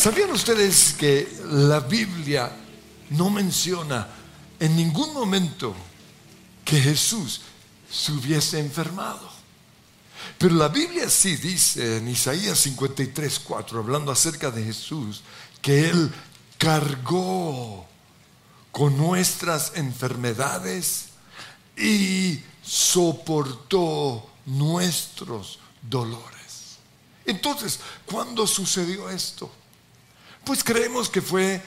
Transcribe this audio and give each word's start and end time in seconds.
¿Sabían 0.00 0.30
ustedes 0.30 0.94
que 0.94 1.30
la 1.50 1.80
Biblia 1.80 2.50
no 3.10 3.28
menciona 3.28 4.08
en 4.58 4.74
ningún 4.74 5.12
momento 5.12 5.74
que 6.64 6.80
Jesús 6.80 7.42
se 7.92 8.10
hubiese 8.12 8.60
enfermado? 8.60 9.30
Pero 10.38 10.54
la 10.54 10.68
Biblia 10.68 11.10
sí 11.10 11.36
dice 11.36 11.98
en 11.98 12.08
Isaías 12.08 12.58
53, 12.60 13.40
4, 13.40 13.78
hablando 13.78 14.10
acerca 14.10 14.50
de 14.50 14.64
Jesús, 14.64 15.20
que 15.60 15.90
Él 15.90 16.10
cargó 16.56 17.86
con 18.72 18.96
nuestras 18.96 19.72
enfermedades 19.74 21.08
y 21.76 22.40
soportó 22.62 24.30
nuestros 24.46 25.58
dolores. 25.82 26.78
Entonces, 27.26 27.80
¿cuándo 28.06 28.46
sucedió 28.46 29.10
esto? 29.10 29.59
Pues 30.44 30.64
creemos 30.64 31.08
que 31.08 31.22
fue 31.22 31.62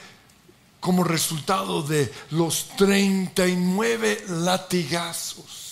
como 0.80 1.02
resultado 1.02 1.82
de 1.82 2.12
los 2.30 2.68
39 2.76 4.24
latigazos 4.28 5.64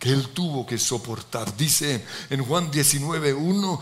que 0.00 0.10
él 0.10 0.30
tuvo 0.30 0.66
que 0.66 0.78
soportar. 0.78 1.56
Dice 1.56 2.04
en 2.30 2.44
Juan 2.44 2.70
19, 2.70 3.34
1 3.34 3.80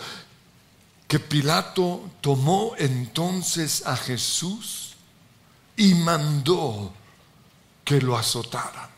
que 1.06 1.18
Pilato 1.20 2.10
tomó 2.20 2.74
entonces 2.76 3.86
a 3.86 3.96
Jesús 3.96 4.94
y 5.76 5.94
mandó 5.94 6.92
que 7.84 8.00
lo 8.00 8.18
azotaran. 8.18 8.90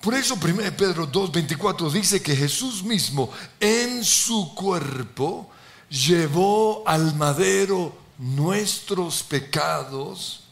Por 0.00 0.14
eso 0.14 0.34
1 0.40 0.76
Pedro 0.76 1.10
2.24 1.10 1.90
dice 1.90 2.22
que 2.22 2.36
Jesús 2.36 2.84
mismo 2.84 3.28
en 3.58 4.04
su 4.04 4.54
cuerpo 4.54 5.50
llevó 5.88 6.82
al 6.86 7.14
madero 7.14 7.96
nuestros 8.18 9.22
pecados, 9.22 10.44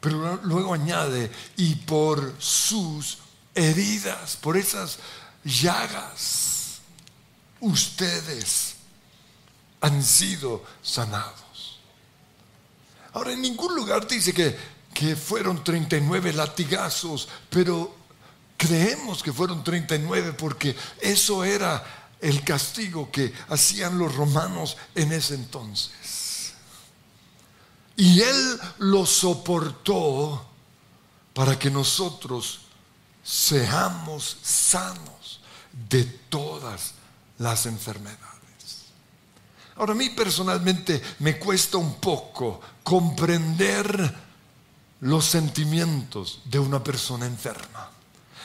pero 0.00 0.38
luego 0.42 0.74
añade, 0.74 1.30
y 1.56 1.74
por 1.74 2.34
sus 2.38 3.18
heridas, 3.54 4.36
por 4.36 4.56
esas 4.56 4.98
llagas, 5.44 6.80
ustedes 7.60 8.76
han 9.80 10.02
sido 10.02 10.64
sanados. 10.82 11.80
Ahora, 13.12 13.32
en 13.32 13.40
ningún 13.40 13.74
lugar 13.74 14.06
dice 14.06 14.32
que, 14.32 14.56
que 14.92 15.16
fueron 15.16 15.64
39 15.64 16.34
latigazos, 16.34 17.28
pero 17.48 17.94
creemos 18.56 19.22
que 19.22 19.32
fueron 19.32 19.64
39 19.64 20.34
porque 20.34 20.76
eso 21.00 21.44
era 21.44 22.05
el 22.20 22.42
castigo 22.44 23.10
que 23.10 23.32
hacían 23.48 23.98
los 23.98 24.14
romanos 24.14 24.76
en 24.94 25.12
ese 25.12 25.34
entonces. 25.34 26.52
Y 27.96 28.20
Él 28.20 28.60
lo 28.78 29.06
soportó 29.06 30.46
para 31.32 31.58
que 31.58 31.70
nosotros 31.70 32.60
seamos 33.22 34.38
sanos 34.42 35.40
de 35.88 36.04
todas 36.04 36.94
las 37.38 37.66
enfermedades. 37.66 38.26
Ahora 39.76 39.92
a 39.92 39.96
mí 39.96 40.10
personalmente 40.10 41.02
me 41.18 41.38
cuesta 41.38 41.76
un 41.76 41.96
poco 41.96 42.60
comprender 42.82 44.14
los 45.00 45.24
sentimientos 45.26 46.40
de 46.44 46.58
una 46.58 46.82
persona 46.82 47.26
enferma. 47.26 47.90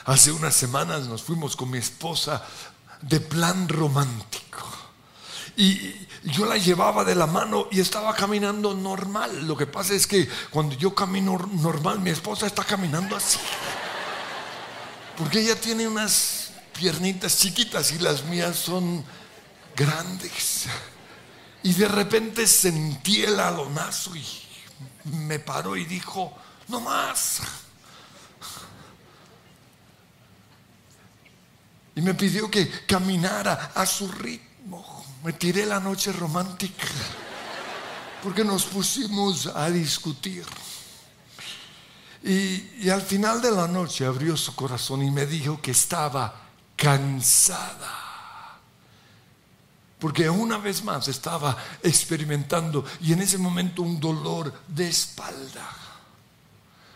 Hace 0.06 0.32
unas 0.32 0.56
semanas 0.56 1.08
nos 1.08 1.22
fuimos 1.22 1.56
con 1.56 1.70
mi 1.70 1.78
esposa 1.78 2.44
de 3.02 3.20
plan 3.20 3.68
romántico. 3.68 4.68
Y 5.58 5.96
yo 6.24 6.46
la 6.46 6.58
llevaba 6.58 7.04
de 7.04 7.16
la 7.16 7.28
mano 7.28 7.68
y 7.72 7.80
estaba 7.80 8.16
caminando 8.16 8.74
normal. 8.74 9.48
Lo 9.48 9.58
que 9.58 9.68
pasa 9.68 9.94
es 9.94 10.08
que 10.08 10.28
cuando 10.50 10.76
yo 10.76 10.94
camino 10.94 11.38
normal, 11.38 12.00
mi 12.00 12.10
esposa 12.10 12.48
está 12.48 12.64
caminando 12.64 13.16
así. 13.16 13.40
Porque 15.18 15.40
ella 15.40 15.60
tiene 15.60 15.88
unas 15.88 16.52
piernitas 16.78 17.38
chiquitas 17.38 17.92
y 17.92 18.00
las 18.00 18.24
mías 18.26 18.56
son 18.56 19.04
grandes. 19.76 20.66
Y 21.64 21.74
de 21.74 21.88
repente 21.88 22.48
sentí 22.48 23.24
el 23.24 23.40
alonazo 23.40 24.16
y 24.16 24.26
me 25.04 25.40
paró 25.40 25.76
y 25.76 25.86
dijo, 25.86 26.34
no 26.68 26.80
más. 26.80 27.40
Y 31.96 32.02
me 32.02 32.14
pidió 32.14 32.50
que 32.50 32.86
caminara 32.86 33.72
a 33.76 33.86
su 33.86 34.12
ritmo. 34.12 34.86
Me 35.24 35.34
tiré 35.34 35.66
la 35.66 35.80
noche 35.80 36.12
romántica 36.12 36.88
porque 38.24 38.44
nos 38.44 38.66
pusimos 38.66 39.48
a 39.48 39.70
discutir. 39.70 40.46
Y, 42.24 42.90
al 42.90 43.02
final 43.02 43.42
de 43.42 43.52
la 43.52 43.68
noche 43.68 44.06
abrió 44.06 44.38
su 44.38 44.56
corazón 44.56 45.02
y 45.02 45.10
me 45.10 45.26
dijo 45.26 45.60
que 45.62 45.72
estaba 45.72 46.34
cansada. 46.76 47.98
Porque 50.00 50.30
una 50.30 50.58
vez 50.58 50.84
más 50.84 51.08
estaba 51.08 51.56
experimentando 51.84 52.86
y 53.02 53.14
en 53.14 53.22
ese 53.22 53.38
momento 53.38 53.82
un 53.82 54.00
dolor 54.00 54.54
de 54.68 54.90
espalda. 54.90 55.68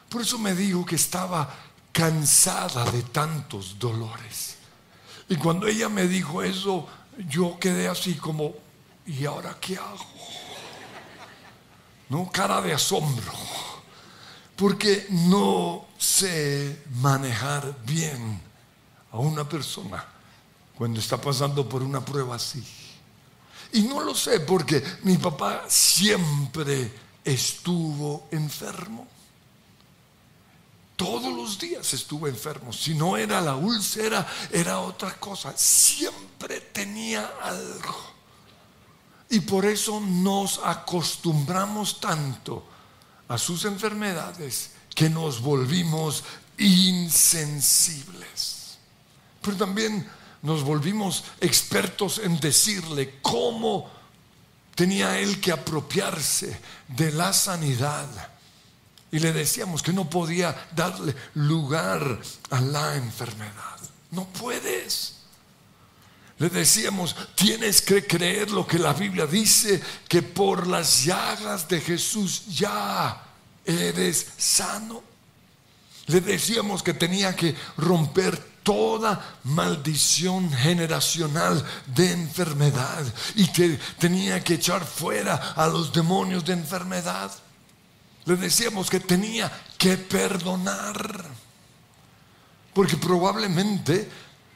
Por 0.10 0.22
eso 0.22 0.38
me 0.40 0.54
dijo 0.56 0.86
que 0.86 0.96
estaba 0.96 1.54
cansada 1.92 2.90
de 2.92 3.04
tantos 3.04 3.78
dolores. 3.78 4.55
Y 5.28 5.36
cuando 5.38 5.68
ella 5.68 5.90
me 5.90 6.08
dijo 6.08 6.44
eso, 6.44 6.88
yo 7.30 7.58
quedé 7.60 7.88
así 7.88 8.16
como, 8.16 8.54
¿y 9.06 9.26
ahora 9.26 9.58
qué 9.60 9.78
hago? 9.78 10.06
No, 12.10 12.30
cara 12.32 12.62
de 12.62 12.74
asombro. 12.74 13.34
Porque 14.56 15.08
no 15.10 15.86
sé 15.98 16.84
manejar 16.96 17.76
bien 17.86 18.40
a 19.12 19.18
una 19.18 19.48
persona 19.48 20.06
cuando 20.78 21.00
está 21.00 21.20
pasando 21.20 21.68
por 21.68 21.82
una 21.82 22.04
prueba 22.04 22.36
así. 22.36 22.64
Y 23.74 23.82
no 23.82 24.02
lo 24.02 24.14
sé 24.14 24.42
porque 24.42 24.84
mi 25.04 25.18
papá 25.18 25.66
siempre 25.68 26.92
estuvo 27.24 28.28
enfermo. 28.32 29.08
Todos 30.96 31.36
los 31.36 31.60
días 31.60 31.94
estuve 31.94 32.30
enfermo. 32.30 32.72
Si 32.72 32.94
no 32.94 33.18
era 33.18 33.42
la 33.42 33.56
úlcera, 33.56 34.26
era 34.52 34.80
otra 34.80 35.16
cosa. 35.16 35.54
Siempre 35.58 36.62
tenía 36.62 37.34
algo. 37.42 38.14
Y 39.30 39.42
por 39.42 39.66
eso 39.66 40.00
nos 40.00 40.62
acostumbramos 40.64 42.00
tanto 42.00 42.66
a 43.28 43.38
sus 43.38 43.66
enfermedades 43.66 44.72
que 44.94 45.10
nos 45.10 45.42
volvimos 45.42 46.24
insensibles. 46.58 48.78
Pero 49.42 49.58
también 49.58 50.10
nos 50.42 50.64
volvimos 50.64 51.26
expertos 51.42 52.20
en 52.20 52.40
decirle 52.40 53.20
cómo 53.22 53.92
tenía 54.76 55.20
él 55.20 55.42
que 55.42 55.52
apropiarse 55.52 56.58
de 56.88 57.12
la 57.12 57.34
sanidad 57.34 58.08
y 59.16 59.20
le 59.20 59.32
decíamos 59.32 59.82
que 59.82 59.94
no 59.94 60.10
podía 60.10 60.68
darle 60.76 61.16
lugar 61.36 62.20
a 62.50 62.60
la 62.60 62.98
enfermedad. 62.98 63.80
No 64.12 64.26
puedes. 64.26 65.20
Le 66.38 66.50
decíamos, 66.50 67.16
tienes 67.34 67.82
que 67.82 68.06
creer 68.06 68.52
lo 68.52 68.68
que 68.68 68.78
la 68.78 68.92
Biblia 68.92 69.26
dice, 69.26 69.82
que 70.10 70.22
por 70.22 70.68
las 70.68 71.06
llagas 71.06 71.66
de 71.70 71.80
Jesús 71.80 72.44
ya 72.48 73.24
eres 73.64 74.34
sano. 74.38 75.02
Le 76.08 76.20
decíamos 76.20 76.84
que 76.84 76.94
tenía 76.94 77.34
que 77.38 77.56
romper 77.78 78.38
toda 78.64 79.38
maldición 79.46 80.52
generacional 80.52 81.64
de 81.86 82.12
enfermedad 82.12 83.06
y 83.36 83.48
que 83.48 83.80
tenía 83.98 84.44
que 84.44 84.56
echar 84.56 84.84
fuera 84.84 85.54
a 85.56 85.68
los 85.68 85.94
demonios 85.94 86.44
de 86.44 86.52
enfermedad. 86.52 87.32
Le 88.26 88.36
decíamos 88.36 88.90
que 88.90 89.00
tenía 89.00 89.52
que 89.78 89.98
perdonar, 89.98 91.26
porque 92.74 92.98
probablemente 92.98 94.10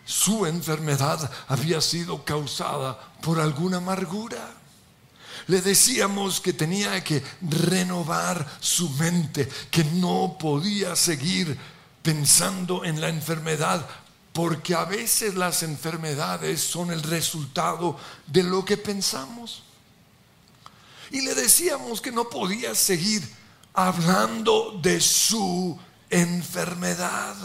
su 0.06 0.48
enfermedad 0.48 1.32
había 1.48 1.80
sido 1.80 2.26
causada 2.26 3.00
por 3.22 3.40
alguna 3.40 3.78
amargura. 3.78 4.56
Le 5.46 5.62
decíamos 5.62 6.42
que 6.42 6.54
tenía 6.54 7.04
que 7.04 7.24
renovar 7.42 8.58
su 8.60 8.90
mente, 8.92 9.48
que 9.70 9.84
no 9.84 10.36
podía 10.40 10.96
seguir 10.96 11.56
pensando 12.02 12.84
en 12.84 13.00
la 13.00 13.10
enfermedad, 13.10 13.88
porque 14.34 14.74
a 14.74 14.86
veces 14.86 15.36
las 15.36 15.62
enfermedades 15.62 16.62
son 16.62 16.92
el 16.92 17.04
resultado 17.04 17.98
de 18.26 18.42
lo 18.42 18.66
que 18.66 18.78
pensamos. 18.78 19.62
Y 21.12 21.22
le 21.22 21.36
decíamos 21.36 22.02
que 22.02 22.12
no 22.12 22.30
podía 22.30 22.74
seguir 22.74 23.39
hablando 23.74 24.80
de 24.82 25.00
su 25.02 25.80
enfermedad. 26.10 27.36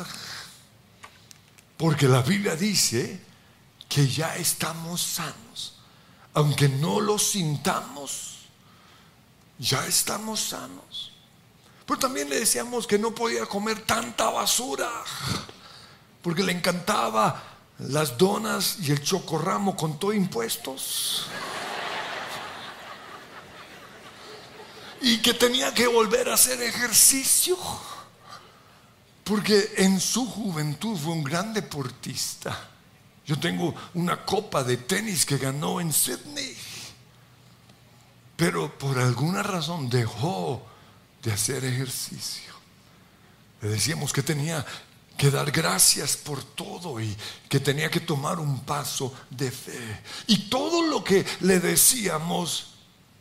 Porque 1.76 2.08
la 2.08 2.22
Biblia 2.22 2.56
dice 2.56 3.20
que 3.88 4.08
ya 4.08 4.36
estamos 4.36 5.00
sanos. 5.00 5.78
Aunque 6.34 6.68
no 6.68 7.00
lo 7.00 7.18
sintamos, 7.18 8.48
ya 9.58 9.86
estamos 9.86 10.40
sanos. 10.40 11.12
Pero 11.86 11.98
también 11.98 12.28
le 12.28 12.40
decíamos 12.40 12.86
que 12.86 12.98
no 12.98 13.14
podía 13.14 13.46
comer 13.46 13.84
tanta 13.84 14.30
basura, 14.30 14.90
porque 16.22 16.42
le 16.42 16.52
encantaba 16.52 17.42
las 17.78 18.16
donas 18.16 18.78
y 18.80 18.90
el 18.90 19.02
chocorramo 19.02 19.76
con 19.76 19.98
todo 19.98 20.12
impuestos. 20.12 21.26
Y 25.04 25.18
que 25.18 25.34
tenía 25.34 25.74
que 25.74 25.86
volver 25.86 26.30
a 26.30 26.34
hacer 26.34 26.62
ejercicio, 26.62 27.58
porque 29.22 29.74
en 29.76 30.00
su 30.00 30.24
juventud 30.24 30.96
fue 30.96 31.12
un 31.12 31.22
gran 31.22 31.52
deportista. 31.52 32.70
Yo 33.26 33.38
tengo 33.38 33.74
una 33.92 34.24
copa 34.24 34.64
de 34.64 34.78
tenis 34.78 35.26
que 35.26 35.36
ganó 35.36 35.78
en 35.78 35.92
Sydney, 35.92 36.56
pero 38.34 38.78
por 38.78 38.98
alguna 38.98 39.42
razón 39.42 39.90
dejó 39.90 40.64
de 41.22 41.32
hacer 41.32 41.66
ejercicio. 41.66 42.54
Le 43.60 43.68
decíamos 43.68 44.10
que 44.10 44.22
tenía 44.22 44.64
que 45.18 45.30
dar 45.30 45.50
gracias 45.50 46.16
por 46.16 46.42
todo 46.42 46.98
y 46.98 47.14
que 47.50 47.60
tenía 47.60 47.90
que 47.90 48.00
tomar 48.00 48.40
un 48.40 48.60
paso 48.60 49.12
de 49.28 49.50
fe. 49.50 50.00
Y 50.28 50.48
todo 50.48 50.80
lo 50.80 51.04
que 51.04 51.26
le 51.40 51.60
decíamos 51.60 52.73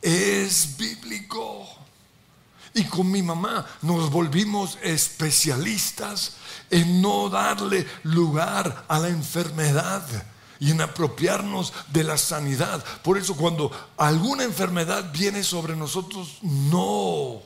es 0.04 0.78
bíblico. 0.78 1.68
Y 2.76 2.84
con 2.86 3.10
mi 3.10 3.24
mamá 3.24 3.66
nos 3.82 4.12
volvimos 4.12 4.78
especialistas 4.82 6.34
en 6.70 7.02
no 7.02 7.30
darle 7.30 7.88
lugar 8.04 8.86
a 8.88 9.00
la 9.00 9.10
enfermedad 9.10 10.04
y 10.60 10.72
en 10.72 10.82
apropiarnos 10.82 11.72
de 11.92 12.04
la 12.04 12.18
sanidad. 12.18 12.84
Por 13.04 13.18
eso 13.18 13.36
cuando 13.36 13.72
alguna 13.98 14.44
enfermedad 14.44 15.12
viene 15.14 15.44
sobre 15.44 15.76
nosotros, 15.76 16.40
no 16.42 17.42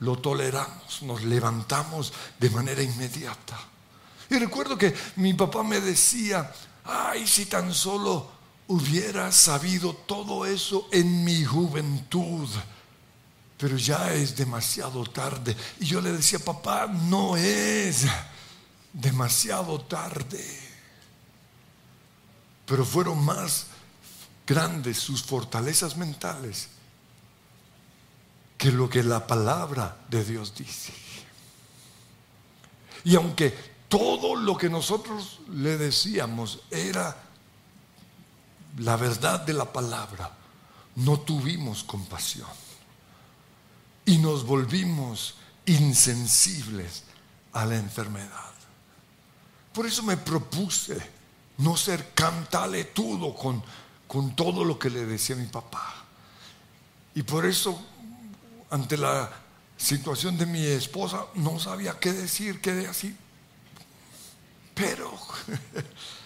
lo 0.00 0.16
toleramos, 0.18 1.02
nos 1.02 1.22
levantamos 1.22 2.12
de 2.38 2.50
manera 2.50 2.82
inmediata. 2.82 3.58
Y 4.30 4.38
recuerdo 4.38 4.78
que 4.78 4.94
mi 5.16 5.34
papá 5.34 5.62
me 5.62 5.80
decía, 5.80 6.52
ay, 6.84 7.26
si 7.26 7.46
tan 7.46 7.74
solo 7.74 8.30
hubiera 8.72 9.30
sabido 9.32 9.92
todo 9.92 10.46
eso 10.46 10.88
en 10.90 11.24
mi 11.24 11.44
juventud, 11.44 12.48
pero 13.58 13.76
ya 13.76 14.14
es 14.14 14.34
demasiado 14.34 15.04
tarde. 15.04 15.54
Y 15.78 15.84
yo 15.84 16.00
le 16.00 16.10
decía, 16.12 16.38
papá, 16.38 16.86
no 16.86 17.36
es 17.36 18.06
demasiado 18.94 19.78
tarde. 19.82 20.42
Pero 22.64 22.86
fueron 22.86 23.22
más 23.22 23.66
grandes 24.46 24.96
sus 24.98 25.22
fortalezas 25.22 25.94
mentales 25.98 26.68
que 28.56 28.72
lo 28.72 28.88
que 28.88 29.02
la 29.02 29.26
palabra 29.26 29.98
de 30.08 30.24
Dios 30.24 30.54
dice. 30.54 30.94
Y 33.04 33.16
aunque 33.16 33.50
todo 33.88 34.34
lo 34.34 34.56
que 34.56 34.70
nosotros 34.70 35.40
le 35.50 35.76
decíamos 35.76 36.60
era 36.70 37.31
la 38.78 38.96
verdad 38.96 39.40
de 39.40 39.52
la 39.52 39.72
palabra, 39.72 40.30
no 40.96 41.20
tuvimos 41.20 41.84
compasión 41.84 42.48
y 44.04 44.18
nos 44.18 44.44
volvimos 44.44 45.36
insensibles 45.66 47.04
a 47.52 47.64
la 47.64 47.76
enfermedad. 47.76 48.52
Por 49.72 49.86
eso 49.86 50.02
me 50.02 50.16
propuse 50.16 50.98
no 51.58 51.76
ser 51.76 52.12
cantaletudo 52.14 53.34
con, 53.34 53.62
con 54.06 54.34
todo 54.36 54.64
lo 54.64 54.78
que 54.78 54.90
le 54.90 55.06
decía 55.06 55.36
mi 55.36 55.46
papá. 55.46 55.94
Y 57.14 57.22
por 57.22 57.46
eso 57.46 57.78
ante 58.72 58.96
la 58.96 59.30
situación 59.76 60.38
de 60.38 60.46
mi 60.46 60.64
esposa, 60.64 61.26
no 61.34 61.58
sabía 61.60 61.98
qué 62.00 62.10
decir, 62.10 62.60
quedé 62.62 62.86
así. 62.86 63.14
Pero 64.74 65.12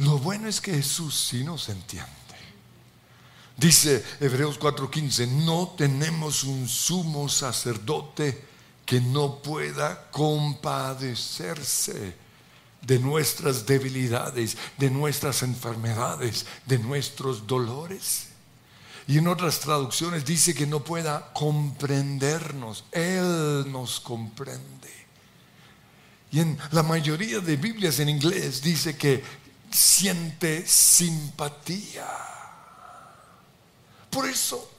lo 0.00 0.18
bueno 0.18 0.48
es 0.48 0.60
que 0.60 0.74
Jesús 0.74 1.28
sí 1.30 1.44
nos 1.44 1.68
entiende. 1.68 2.10
Dice 3.56 4.04
Hebreos 4.18 4.58
4:15, 4.58 5.28
no 5.44 5.74
tenemos 5.76 6.42
un 6.44 6.66
sumo 6.66 7.28
sacerdote 7.28 8.48
que 8.86 9.00
no 9.00 9.42
pueda 9.42 10.10
compadecerse 10.10 12.14
de 12.80 12.98
nuestras 12.98 13.66
debilidades, 13.66 14.56
de 14.78 14.90
nuestras 14.90 15.42
enfermedades, 15.42 16.46
de 16.64 16.78
nuestros 16.78 17.46
dolores. 17.46 18.28
Y 19.06 19.18
en 19.18 19.28
otras 19.28 19.60
traducciones 19.60 20.24
dice 20.24 20.54
que 20.54 20.66
no 20.66 20.82
pueda 20.82 21.30
comprendernos. 21.34 22.84
Él 22.92 23.70
nos 23.70 24.00
comprende. 24.00 24.88
Y 26.32 26.40
en 26.40 26.58
la 26.70 26.82
mayoría 26.82 27.40
de 27.40 27.56
Biblias 27.56 27.98
en 27.98 28.08
inglés 28.08 28.62
dice 28.62 28.96
que 28.96 29.22
siente 29.70 30.66
simpatía. 30.66 32.06
Por 34.10 34.28
eso, 34.28 34.70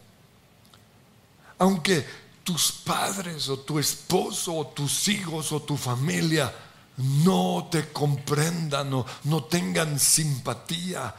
aunque 1.58 2.06
tus 2.44 2.72
padres 2.72 3.50
o 3.50 3.60
tu 3.60 3.80
esposo 3.80 4.56
o 4.56 4.68
tus 4.68 5.08
hijos 5.08 5.52
o 5.52 5.62
tu 5.62 5.78
familia 5.78 6.54
no 6.98 7.68
te 7.72 7.92
comprendan 7.92 8.94
o 8.94 9.06
no 9.24 9.44
tengan 9.46 10.00
simpatía, 10.00 11.16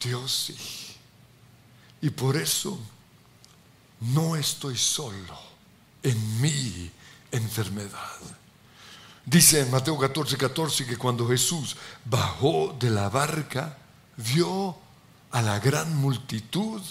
Dios 0.00 0.46
sí. 0.46 0.96
Y 2.02 2.10
por 2.10 2.36
eso 2.36 2.78
no 4.00 4.36
estoy 4.36 4.76
solo 4.76 5.38
en 6.02 6.40
mi 6.40 6.90
enfermedad. 7.30 8.20
Dice 9.26 9.60
en 9.60 9.70
Mateo 9.70 9.98
14, 9.98 10.36
14 10.36 10.86
que 10.86 10.98
cuando 10.98 11.26
Jesús 11.26 11.76
bajó 12.04 12.76
de 12.78 12.90
la 12.90 13.08
barca, 13.08 13.78
vio 14.16 14.76
a 15.30 15.40
la 15.40 15.58
gran 15.58 15.96
multitud 15.96 16.82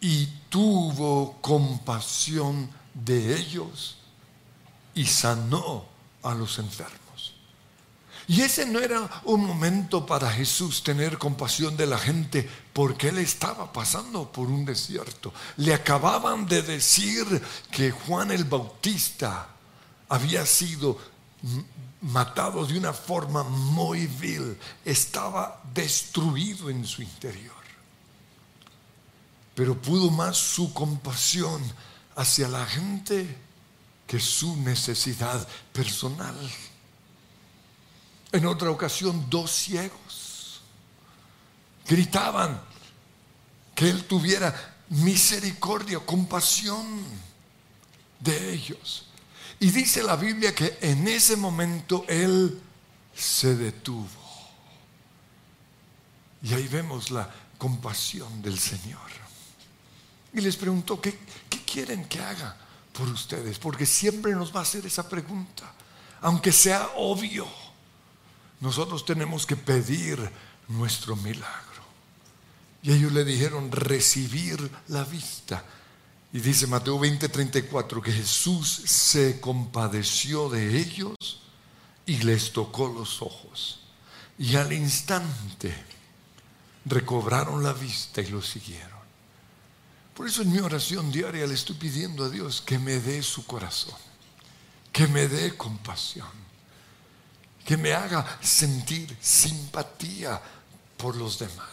y 0.00 0.26
tuvo 0.50 1.38
compasión 1.40 2.70
de 2.92 3.34
ellos 3.36 3.96
y 4.94 5.06
sanó 5.06 5.86
a 6.22 6.34
los 6.34 6.58
enfermos. 6.58 7.34
Y 8.28 8.42
ese 8.42 8.66
no 8.66 8.80
era 8.80 9.08
un 9.24 9.46
momento 9.46 10.04
para 10.04 10.30
Jesús 10.30 10.82
tener 10.82 11.16
compasión 11.16 11.76
de 11.76 11.86
la 11.86 11.98
gente 11.98 12.48
porque 12.72 13.08
él 13.08 13.18
estaba 13.18 13.72
pasando 13.72 14.30
por 14.30 14.48
un 14.48 14.64
desierto. 14.64 15.32
Le 15.56 15.72
acababan 15.72 16.46
de 16.46 16.62
decir 16.62 17.24
que 17.70 17.90
Juan 17.90 18.32
el 18.32 18.44
Bautista 18.44 19.55
había 20.08 20.46
sido 20.46 20.98
matado 22.00 22.64
de 22.66 22.78
una 22.78 22.92
forma 22.92 23.42
muy 23.42 24.06
vil, 24.06 24.58
estaba 24.84 25.62
destruido 25.74 26.70
en 26.70 26.86
su 26.86 27.02
interior. 27.02 27.54
Pero 29.54 29.80
pudo 29.80 30.10
más 30.10 30.36
su 30.36 30.72
compasión 30.72 31.62
hacia 32.14 32.48
la 32.48 32.64
gente 32.66 33.38
que 34.06 34.20
su 34.20 34.56
necesidad 34.56 35.46
personal. 35.72 36.36
En 38.32 38.46
otra 38.46 38.70
ocasión, 38.70 39.28
dos 39.30 39.50
ciegos 39.50 40.60
gritaban 41.86 42.60
que 43.74 43.88
Él 43.88 44.04
tuviera 44.04 44.76
misericordia, 44.88 45.98
compasión 46.00 47.02
de 48.20 48.52
ellos. 48.52 49.05
Y 49.58 49.70
dice 49.70 50.02
la 50.02 50.16
Biblia 50.16 50.54
que 50.54 50.78
en 50.80 51.08
ese 51.08 51.36
momento 51.36 52.04
Él 52.08 52.60
se 53.14 53.56
detuvo. 53.56 54.06
Y 56.42 56.52
ahí 56.54 56.68
vemos 56.68 57.10
la 57.10 57.28
compasión 57.58 58.42
del 58.42 58.58
Señor. 58.58 59.00
Y 60.32 60.40
les 60.40 60.56
preguntó, 60.56 61.00
¿qué, 61.00 61.18
¿qué, 61.48 61.62
quieren 61.62 62.04
que 62.04 62.20
haga 62.20 62.56
por 62.92 63.08
ustedes? 63.08 63.58
Porque 63.58 63.86
siempre 63.86 64.32
nos 64.32 64.54
va 64.54 64.60
a 64.60 64.62
hacer 64.62 64.84
esa 64.84 65.08
pregunta, 65.08 65.72
aunque 66.20 66.52
sea 66.52 66.90
obvio 66.96 67.46
nosotros 68.60 69.04
tenemos 69.04 69.46
que 69.46 69.56
pedir 69.56 70.30
nuestro 70.68 71.16
milagro. 71.16 71.52
Y 72.82 72.92
ellos 72.92 73.12
le 73.12 73.24
dijeron 73.24 73.70
recibir 73.70 74.70
la 74.88 75.04
vista. 75.04 75.64
Y 76.32 76.40
dice 76.40 76.66
Mateo 76.66 76.98
20:34 76.98 78.02
que 78.02 78.12
Jesús 78.12 78.82
se 78.84 79.40
compadeció 79.40 80.48
de 80.48 80.78
ellos 80.78 81.16
y 82.04 82.18
les 82.18 82.52
tocó 82.52 82.88
los 82.88 83.22
ojos. 83.22 83.80
Y 84.38 84.56
al 84.56 84.72
instante 84.72 85.74
recobraron 86.84 87.62
la 87.62 87.72
vista 87.72 88.20
y 88.20 88.26
lo 88.26 88.42
siguieron. 88.42 88.96
Por 90.14 90.26
eso 90.26 90.42
en 90.42 90.52
mi 90.52 90.58
oración 90.58 91.10
diaria 91.10 91.46
le 91.46 91.54
estoy 91.54 91.76
pidiendo 91.76 92.24
a 92.24 92.28
Dios 92.28 92.60
que 92.60 92.78
me 92.78 92.98
dé 93.00 93.22
su 93.22 93.44
corazón, 93.46 93.98
que 94.92 95.06
me 95.06 95.28
dé 95.28 95.56
compasión 95.56 96.46
que 97.66 97.76
me 97.76 97.92
haga 97.92 98.38
sentir 98.40 99.14
simpatía 99.20 100.40
por 100.96 101.16
los 101.16 101.40
demás. 101.40 101.66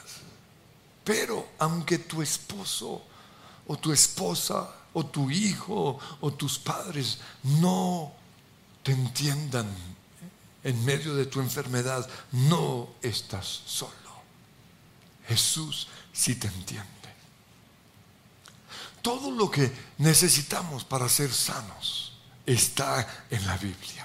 Pero 1.03 1.49
aunque 1.59 1.99
tu 1.99 2.23
esposo 2.23 3.03
o 3.67 3.77
tu 3.77 3.91
esposa 3.91 4.69
o 4.93 5.05
tu 5.05 5.29
hijo 5.29 5.99
o 6.21 6.33
tus 6.33 6.59
padres 6.59 7.19
no 7.43 8.11
te 8.83 8.91
entiendan 8.91 9.67
en 10.63 10.85
medio 10.85 11.15
de 11.15 11.25
tu 11.25 11.41
enfermedad, 11.41 12.07
no 12.31 12.89
estás 13.01 13.63
solo. 13.65 13.91
Jesús 15.27 15.87
sí 16.11 16.35
te 16.35 16.47
entiende. 16.47 16.89
Todo 19.01 19.31
lo 19.31 19.51
que 19.51 19.71
necesitamos 19.97 20.85
para 20.85 21.09
ser 21.09 21.33
sanos 21.33 22.13
está 22.45 23.25
en 23.29 23.45
la 23.45 23.57
Biblia. 23.57 24.02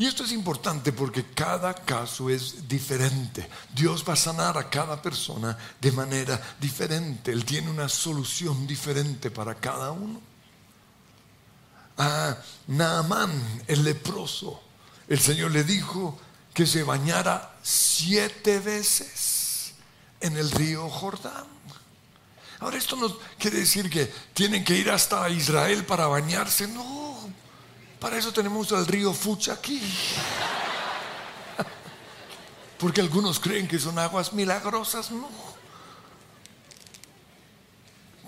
Y 0.00 0.06
esto 0.06 0.24
es 0.24 0.32
importante 0.32 0.94
porque 0.94 1.26
cada 1.34 1.74
caso 1.74 2.30
es 2.30 2.66
diferente. 2.66 3.46
Dios 3.74 4.02
va 4.08 4.14
a 4.14 4.16
sanar 4.16 4.56
a 4.56 4.70
cada 4.70 5.02
persona 5.02 5.58
de 5.78 5.92
manera 5.92 6.40
diferente. 6.58 7.30
Él 7.30 7.44
tiene 7.44 7.68
una 7.68 7.86
solución 7.86 8.66
diferente 8.66 9.30
para 9.30 9.54
cada 9.56 9.92
uno. 9.92 10.18
A 11.98 12.34
Naamán, 12.68 13.30
el 13.66 13.84
leproso, 13.84 14.62
el 15.06 15.20
Señor 15.20 15.50
le 15.50 15.64
dijo 15.64 16.18
que 16.54 16.64
se 16.64 16.82
bañara 16.82 17.58
siete 17.62 18.58
veces 18.58 19.74
en 20.18 20.34
el 20.38 20.50
río 20.50 20.88
Jordán. 20.88 21.44
Ahora 22.60 22.78
esto 22.78 22.96
no 22.96 23.18
quiere 23.38 23.58
decir 23.58 23.90
que 23.90 24.10
tienen 24.32 24.64
que 24.64 24.78
ir 24.78 24.90
hasta 24.90 25.28
Israel 25.28 25.84
para 25.84 26.06
bañarse, 26.06 26.66
no. 26.68 27.09
Para 28.00 28.16
eso 28.16 28.32
tenemos 28.32 28.72
el 28.72 28.86
río 28.86 29.12
Fucha 29.12 29.52
aquí. 29.52 29.80
Porque 32.78 33.02
algunos 33.02 33.38
creen 33.38 33.68
que 33.68 33.78
son 33.78 33.98
aguas 33.98 34.32
milagrosas. 34.32 35.10
No. 35.10 35.28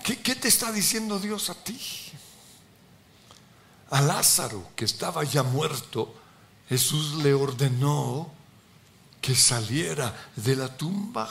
¿Qué, 0.03 0.21
¿Qué, 0.21 0.35
te 0.35 0.47
está 0.47 0.71
diciendo 0.71 1.17
Dios 1.17 1.49
a 1.49 1.55
ti? 1.55 1.79
A 3.89 4.01
Lázaro, 4.01 4.69
que 4.75 4.85
estaba 4.85 5.23
ya 5.23 5.41
muerto, 5.41 6.13
Jesús 6.69 7.15
le 7.23 7.33
ordenó 7.33 8.31
que 9.21 9.33
saliera 9.33 10.15
de 10.35 10.55
la 10.55 10.77
tumba. 10.77 11.27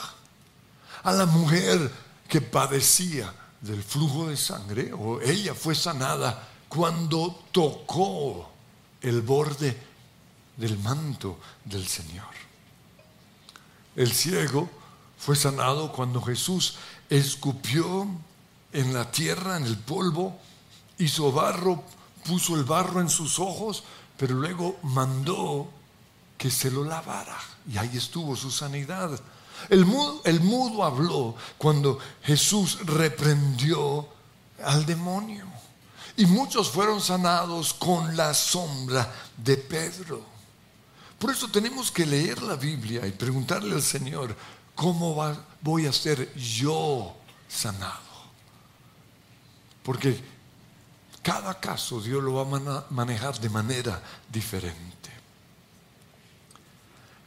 A 1.03 1.11
la 1.13 1.25
mujer 1.25 1.91
que 2.27 2.41
padecía 2.41 3.33
del 3.61 3.83
flujo 3.83 4.27
de 4.27 4.35
sangre, 4.35 4.91
o 4.91 5.21
ella 5.21 5.53
fue 5.53 5.75
sanada 5.75 6.49
cuando 6.73 7.43
tocó 7.51 8.49
el 8.99 9.21
borde 9.21 9.77
del 10.57 10.79
manto 10.79 11.37
del 11.63 11.87
Señor. 11.87 12.33
El 13.95 14.11
ciego 14.11 14.67
fue 15.19 15.35
sanado 15.35 15.91
cuando 15.91 16.19
Jesús 16.19 16.75
escupió 17.11 18.07
en 18.71 18.91
la 18.91 19.11
tierra, 19.11 19.57
en 19.57 19.65
el 19.65 19.77
polvo, 19.77 20.39
hizo 20.97 21.31
barro, 21.31 21.83
puso 22.25 22.55
el 22.55 22.63
barro 22.63 23.01
en 23.01 23.09
sus 23.09 23.37
ojos, 23.37 23.83
pero 24.17 24.33
luego 24.33 24.77
mandó 24.81 25.69
que 26.39 26.49
se 26.49 26.71
lo 26.71 26.83
lavara. 26.83 27.37
Y 27.71 27.77
ahí 27.77 27.97
estuvo 27.97 28.35
su 28.35 28.49
sanidad. 28.49 29.19
El 29.69 29.85
mudo, 29.85 30.21
el 30.25 30.39
mudo 30.39 30.83
habló 30.83 31.35
cuando 31.59 31.99
Jesús 32.23 32.79
reprendió 32.83 34.07
al 34.63 34.87
demonio. 34.87 35.52
Y 36.15 36.25
muchos 36.25 36.69
fueron 36.69 37.01
sanados 37.01 37.73
con 37.73 38.15
la 38.15 38.33
sombra 38.33 39.11
de 39.35 39.57
Pedro. 39.57 40.23
Por 41.17 41.31
eso 41.31 41.47
tenemos 41.49 41.89
que 41.89 42.05
leer 42.05 42.41
la 42.43 42.55
Biblia 42.55 43.07
y 43.07 43.11
preguntarle 43.11 43.75
al 43.75 43.81
Señor, 43.81 44.35
¿cómo 44.75 45.35
voy 45.61 45.87
a 45.87 45.93
ser 45.93 46.33
yo 46.35 47.15
sanado? 47.47 48.13
Porque 49.81 50.23
cada 51.21 51.59
caso 51.59 52.01
Dios 52.01 52.21
lo 52.21 52.33
va 52.33 52.41
a 52.41 52.85
manejar 52.89 53.39
de 53.39 53.49
manera 53.49 54.01
diferente. 54.31 55.09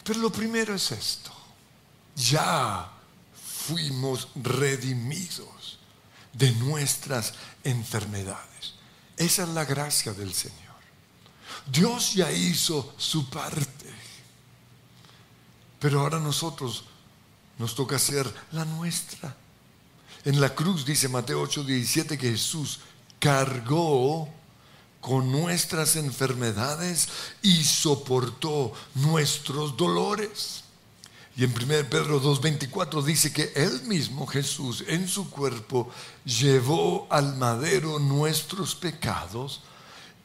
Pero 0.04 0.20
lo 0.20 0.30
primero 0.30 0.74
es 0.74 0.92
esto. 0.92 1.32
Ya 2.14 2.88
fuimos 3.66 4.28
redimidos 4.36 5.78
de 6.36 6.52
nuestras 6.52 7.34
enfermedades. 7.64 8.74
Esa 9.16 9.44
es 9.44 9.48
la 9.50 9.64
gracia 9.64 10.12
del 10.12 10.34
Señor. 10.34 10.56
Dios 11.70 12.14
ya 12.14 12.30
hizo 12.30 12.94
su 12.96 13.28
parte. 13.30 13.66
Pero 15.78 16.00
ahora 16.00 16.18
nosotros 16.18 16.84
nos 17.58 17.74
toca 17.74 17.96
hacer 17.96 18.32
la 18.52 18.64
nuestra. 18.64 19.36
En 20.24 20.40
la 20.40 20.54
cruz 20.54 20.84
dice 20.84 21.08
Mateo 21.08 21.40
8, 21.42 21.64
17 21.64 22.18
que 22.18 22.30
Jesús 22.30 22.80
cargó 23.18 24.28
con 25.00 25.30
nuestras 25.30 25.96
enfermedades 25.96 27.08
y 27.42 27.62
soportó 27.64 28.72
nuestros 28.94 29.76
dolores. 29.76 30.64
Y 31.36 31.44
en 31.44 31.52
1 31.52 31.90
Pedro 31.90 32.22
2.24 32.22 33.02
dice 33.02 33.30
que 33.30 33.52
Él 33.54 33.82
mismo, 33.82 34.26
Jesús, 34.26 34.82
en 34.88 35.06
su 35.06 35.28
cuerpo, 35.28 35.90
llevó 36.24 37.06
al 37.10 37.36
madero 37.36 37.98
nuestros 37.98 38.74
pecados 38.74 39.60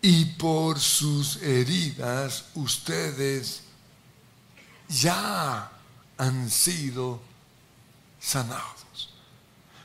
y 0.01 0.23
por 0.23 0.79
sus 0.79 1.35
heridas 1.41 2.45
ustedes 2.55 3.63
ya 4.87 5.69
han 6.17 6.49
sido 6.49 7.19
sanados. 8.19 9.09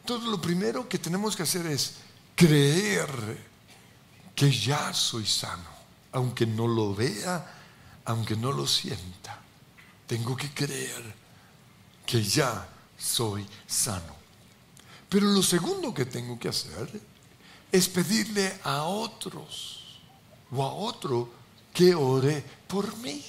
Entonces 0.03 0.29
lo 0.29 0.41
primero 0.41 0.89
que 0.89 0.99
tenemos 0.99 1.35
que 1.35 1.43
hacer 1.43 1.67
es 1.67 1.97
creer 2.37 3.09
que 4.37 4.53
ya 4.53 4.95
soy 4.95 5.27
sano, 5.27 5.69
aunque 6.13 6.47
no 6.47 6.69
lo 6.69 6.95
vea, 6.95 7.53
aunque 8.05 8.37
no 8.37 8.53
lo 8.53 8.65
sienta. 8.65 9.41
Tengo 10.07 10.37
que 10.37 10.51
creer 10.53 11.03
que 12.07 12.23
ya 12.23 12.69
soy 12.97 13.47
sano. 13.67 14.15
Pero 15.09 15.27
lo 15.27 15.43
segundo 15.43 15.93
que 15.95 16.07
tengo 16.07 16.39
que 16.39 16.49
hacer 16.49 16.89
es 17.71 17.89
pedirle 17.89 18.59
a 18.63 18.83
otros 18.85 20.01
o 20.51 20.63
a 20.63 20.73
otro 20.73 21.31
que 21.73 21.95
ore 21.95 22.45
por 22.67 22.97
mí. 22.99 23.25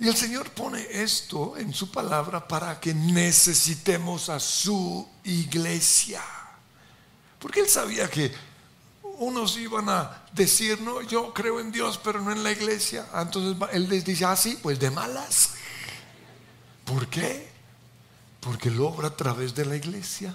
Y 0.00 0.06
el 0.06 0.16
Señor 0.16 0.50
pone 0.50 0.86
esto 0.90 1.56
en 1.56 1.74
su 1.74 1.90
palabra 1.90 2.46
para 2.46 2.78
que 2.78 2.94
necesitemos 2.94 4.28
a 4.28 4.38
su 4.38 5.08
iglesia. 5.24 6.22
Porque 7.38 7.60
Él 7.60 7.68
sabía 7.68 8.08
que 8.08 8.32
unos 9.18 9.56
iban 9.56 9.88
a 9.88 10.24
decir, 10.32 10.80
no, 10.80 11.02
yo 11.02 11.32
creo 11.34 11.60
en 11.60 11.72
Dios, 11.72 12.00
pero 12.02 12.20
no 12.20 12.32
en 12.32 12.42
la 12.42 12.52
iglesia. 12.52 13.06
Entonces 13.14 13.56
Él 13.72 13.88
les 13.88 14.04
dice, 14.04 14.24
ah, 14.24 14.36
sí, 14.36 14.58
pues 14.62 14.78
de 14.78 14.90
malas. 14.90 15.50
¿Por 16.84 17.08
qué? 17.08 17.50
Porque 18.40 18.70
lo 18.70 18.88
obra 18.88 19.08
a 19.08 19.16
través 19.16 19.54
de 19.54 19.66
la 19.66 19.76
iglesia. 19.76 20.34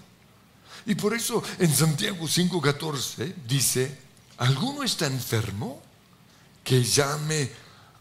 Y 0.85 0.95
por 0.95 1.13
eso 1.13 1.41
en 1.59 1.73
Santiago 1.73 2.25
5:14 2.27 3.33
dice, 3.47 3.99
¿alguno 4.37 4.83
está 4.83 5.07
enfermo? 5.07 5.81
Que 6.63 6.83
llame 6.83 7.51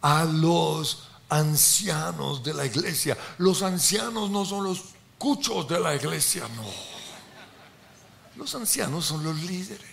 a 0.01 0.25
los 0.25 1.09
ancianos 1.29 2.43
de 2.43 2.55
la 2.55 2.67
iglesia. 2.67 3.17
Los 3.39 3.63
ancianos 3.63 4.31
no 4.31 4.45
son 4.45 4.65
los 4.65 4.83
cuchos 5.19 5.69
de 5.69 5.81
la 5.81 5.95
iglesia, 5.95 6.47
no. 6.57 6.65
Los 8.37 8.55
ancianos 8.55 9.07
son 9.07 9.23
los 9.23 9.37
líderes. 9.43 9.92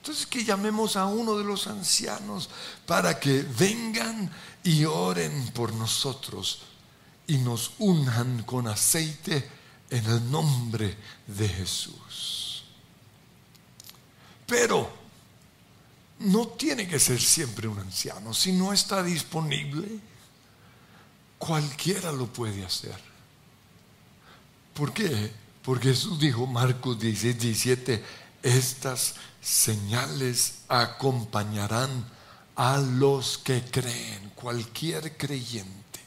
Entonces 0.00 0.26
que 0.26 0.44
llamemos 0.44 0.96
a 0.96 1.04
uno 1.04 1.36
de 1.36 1.44
los 1.44 1.66
ancianos 1.66 2.48
para 2.86 3.20
que 3.20 3.42
vengan 3.42 4.30
y 4.64 4.86
oren 4.86 5.48
por 5.48 5.74
nosotros 5.74 6.62
y 7.26 7.36
nos 7.36 7.72
unjan 7.78 8.42
con 8.44 8.66
aceite 8.66 9.46
en 9.90 10.06
el 10.06 10.30
nombre 10.30 10.96
de 11.26 11.48
Jesús. 11.48 12.64
Pero 14.46 14.90
no 16.20 16.48
tiene 16.48 16.88
que 16.88 16.98
ser 16.98 17.20
siempre 17.20 17.68
un 17.68 17.78
anciano. 17.78 18.32
Si 18.32 18.52
no 18.52 18.72
está 18.72 19.02
disponible, 19.02 19.86
cualquiera 21.38 22.10
lo 22.10 22.26
puede 22.26 22.64
hacer. 22.64 22.98
¿Por 24.72 24.94
qué? 24.94 25.30
Porque 25.62 25.88
Jesús 25.88 26.18
dijo, 26.18 26.46
Marcos 26.46 26.98
16, 26.98 27.38
17, 27.38 28.04
estas 28.42 29.14
señales 29.40 30.60
acompañarán 30.68 32.04
a 32.56 32.78
los 32.78 33.38
que 33.38 33.62
creen, 33.62 34.32
cualquier 34.34 35.16
creyente. 35.16 36.00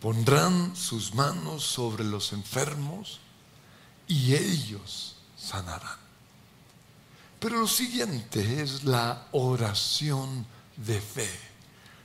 Pondrán 0.00 0.76
sus 0.76 1.14
manos 1.14 1.64
sobre 1.64 2.04
los 2.04 2.32
enfermos 2.32 3.20
y 4.06 4.34
ellos 4.34 5.16
sanarán. 5.36 5.98
Pero 7.40 7.60
lo 7.60 7.68
siguiente 7.68 8.62
es 8.62 8.84
la 8.84 9.28
oración 9.32 10.46
de 10.76 11.00
fe. 11.00 11.30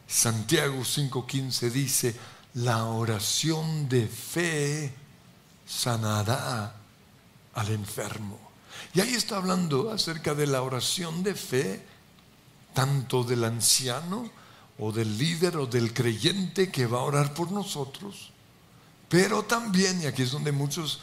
Santiago 0.08 0.82
5:15 0.84 1.70
dice, 1.70 2.16
la 2.56 2.86
oración 2.86 3.88
de 3.88 4.08
fe 4.08 4.94
sanará 5.68 6.76
al 7.54 7.70
enfermo. 7.70 8.49
Y 8.94 9.02
ahí 9.02 9.14
está 9.14 9.38
hablando 9.38 9.92
acerca 9.92 10.34
de 10.36 10.48
la 10.48 10.62
oración 10.62 11.24
de 11.24 11.36
fe, 11.36 11.86
tanto 12.74 13.24
del 13.24 13.44
anciano 13.44 14.30
o 14.78 14.92
del 14.92 15.18
líder 15.18 15.58
o 15.58 15.66
del 15.68 15.94
creyente 15.94 16.72
que 16.72 16.86
va 16.86 17.00
a 17.00 17.04
orar 17.04 17.34
por 17.34 17.52
nosotros, 17.52 18.32
pero 19.10 19.44
también, 19.44 20.02
y 20.02 20.06
aquí 20.06 20.22
es 20.22 20.32
donde 20.32 20.52
muchos 20.52 21.00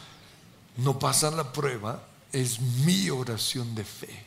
no 0.77 0.97
pasan 0.97 1.35
la 1.35 1.51
prueba, 1.51 2.03
es 2.31 2.59
mi 2.59 3.09
oración 3.09 3.75
de 3.75 3.83
fe. 3.83 4.25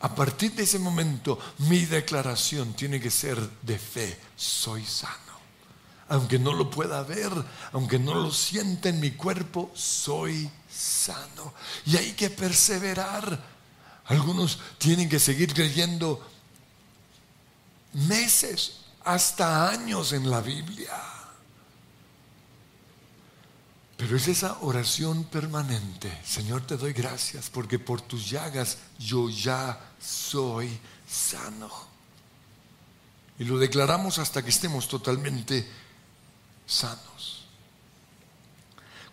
A 0.00 0.14
partir 0.14 0.52
de 0.52 0.64
ese 0.64 0.78
momento, 0.78 1.38
mi 1.58 1.84
declaración 1.84 2.74
tiene 2.74 3.00
que 3.00 3.10
ser 3.10 3.38
de 3.62 3.78
fe. 3.78 4.18
Soy 4.36 4.84
sano. 4.84 5.16
Aunque 6.08 6.38
no 6.38 6.52
lo 6.52 6.70
pueda 6.70 7.02
ver, 7.02 7.32
aunque 7.72 7.98
no 7.98 8.14
lo 8.14 8.30
sienta 8.30 8.88
en 8.88 9.00
mi 9.00 9.12
cuerpo, 9.12 9.70
soy 9.74 10.44
sano. 10.44 10.54
Y 11.84 11.96
hay 11.96 12.12
que 12.12 12.30
perseverar. 12.30 13.56
Algunos 14.06 14.58
tienen 14.78 15.08
que 15.08 15.18
seguir 15.18 15.52
creyendo 15.52 16.24
meses, 17.92 18.80
hasta 19.04 19.68
años 19.68 20.12
en 20.12 20.30
la 20.30 20.40
Biblia. 20.40 20.92
Pero 23.96 24.16
es 24.16 24.28
esa 24.28 24.58
oración 24.60 25.24
permanente. 25.24 26.20
Señor, 26.24 26.66
te 26.66 26.76
doy 26.76 26.92
gracias 26.92 27.48
porque 27.48 27.78
por 27.78 28.02
tus 28.02 28.28
llagas 28.28 28.78
yo 28.98 29.30
ya 29.30 29.78
soy 30.00 30.78
sano. 31.08 31.70
Y 33.38 33.44
lo 33.44 33.58
declaramos 33.58 34.18
hasta 34.18 34.42
que 34.42 34.50
estemos 34.50 34.88
totalmente 34.88 35.66
sanos. 36.66 37.45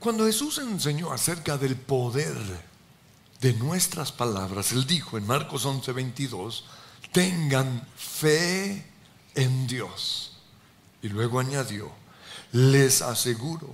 Cuando 0.04 0.26
Jesús 0.26 0.58
enseñó 0.58 1.14
acerca 1.14 1.58
del 1.58 1.78
poder 1.78 2.36
de 3.40 3.54
nuestras 3.54 4.12
palabras, 4.12 4.74
Él 4.74 4.86
dijo 4.86 5.18
en 5.18 5.26
Marcos 5.26 5.66
11:22, 5.66 6.66
tengan 7.14 7.88
fe 7.96 8.86
en 9.34 9.66
Dios. 9.66 10.34
Y 11.02 11.08
luego 11.08 11.40
añadió, 11.40 11.90
les 12.52 13.02
aseguro 13.02 13.74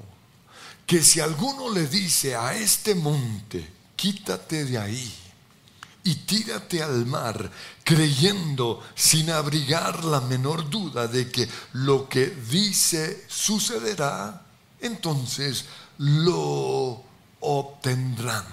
que 0.86 1.02
si 1.02 1.20
alguno 1.20 1.72
le 1.72 1.88
dice 1.88 2.36
a 2.36 2.54
este 2.54 2.94
monte, 2.94 3.68
quítate 3.96 4.66
de 4.66 4.78
ahí 4.78 5.12
y 6.04 6.14
tírate 6.14 6.84
al 6.84 7.08
mar, 7.08 7.50
creyendo 7.84 8.84
sin 8.94 9.32
abrigar 9.32 10.06
la 10.06 10.22
menor 10.22 10.70
duda 10.70 11.08
de 11.08 11.32
que 11.32 11.50
lo 11.74 12.08
que 12.08 12.28
dice 12.28 13.26
sucederá, 13.28 14.44
entonces 14.80 15.66
lo 16.00 17.04
obtendrán. 17.42 18.46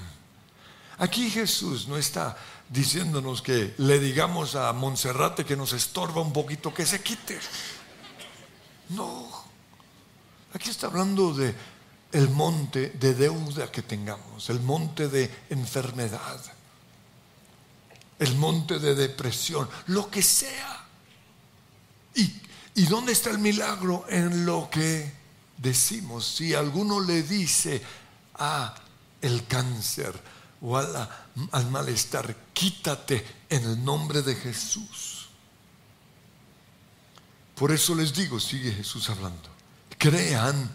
Aquí 0.99 1.31
Jesús 1.31 1.89
no 1.89 1.97
está 1.97 2.37
diciéndonos 2.69 3.43
que 3.43 3.75
le 3.79 4.01
digamos 4.01 4.57
a 4.57 4.73
Monserrate 4.73 5.45
que 5.45 5.57
nos 5.57 5.73
estorba 5.73 6.23
un 6.23 6.33
poquito, 6.33 6.75
que 6.75 6.87
se 6.87 7.03
quite. 7.03 7.39
No. 8.91 9.29
Aquí 10.55 10.71
está 10.71 10.87
hablando 10.89 11.35
de 11.35 11.55
el 12.13 12.31
monte 12.31 12.91
de 12.91 13.15
deuda 13.15 13.71
que 13.71 13.83
tengamos, 13.83 14.49
el 14.51 14.61
monte 14.61 15.09
de 15.09 15.31
enfermedad, 15.51 16.41
el 18.19 18.35
monte 18.37 18.79
de 18.79 18.95
depresión, 18.95 19.69
lo 19.89 20.11
que 20.11 20.23
sea. 20.23 20.85
¿Y, 22.15 22.41
¿Y 22.75 22.87
dónde 22.87 23.13
está 23.13 23.31
el 23.31 23.39
milagro? 23.39 24.07
En 24.09 24.47
lo 24.47 24.71
que 24.71 25.26
decimos. 25.57 26.27
Si 26.27 26.55
alguno 26.55 27.01
le 27.01 27.23
dice 27.23 27.83
a 28.35 28.75
el 29.21 29.47
cáncer 29.47 30.15
o 30.61 30.77
al 30.77 31.71
malestar, 31.71 32.35
quítate 32.53 33.25
en 33.49 33.65
el 33.65 33.85
nombre 33.85 34.23
de 34.23 34.35
Jesús. 34.35 35.29
Por 37.55 37.73
eso 37.73 37.95
les 37.95 38.13
digo, 38.15 38.39
sigue 38.39 38.73
Jesús 38.73 39.09
hablando, 39.09 39.49
crean 39.97 40.71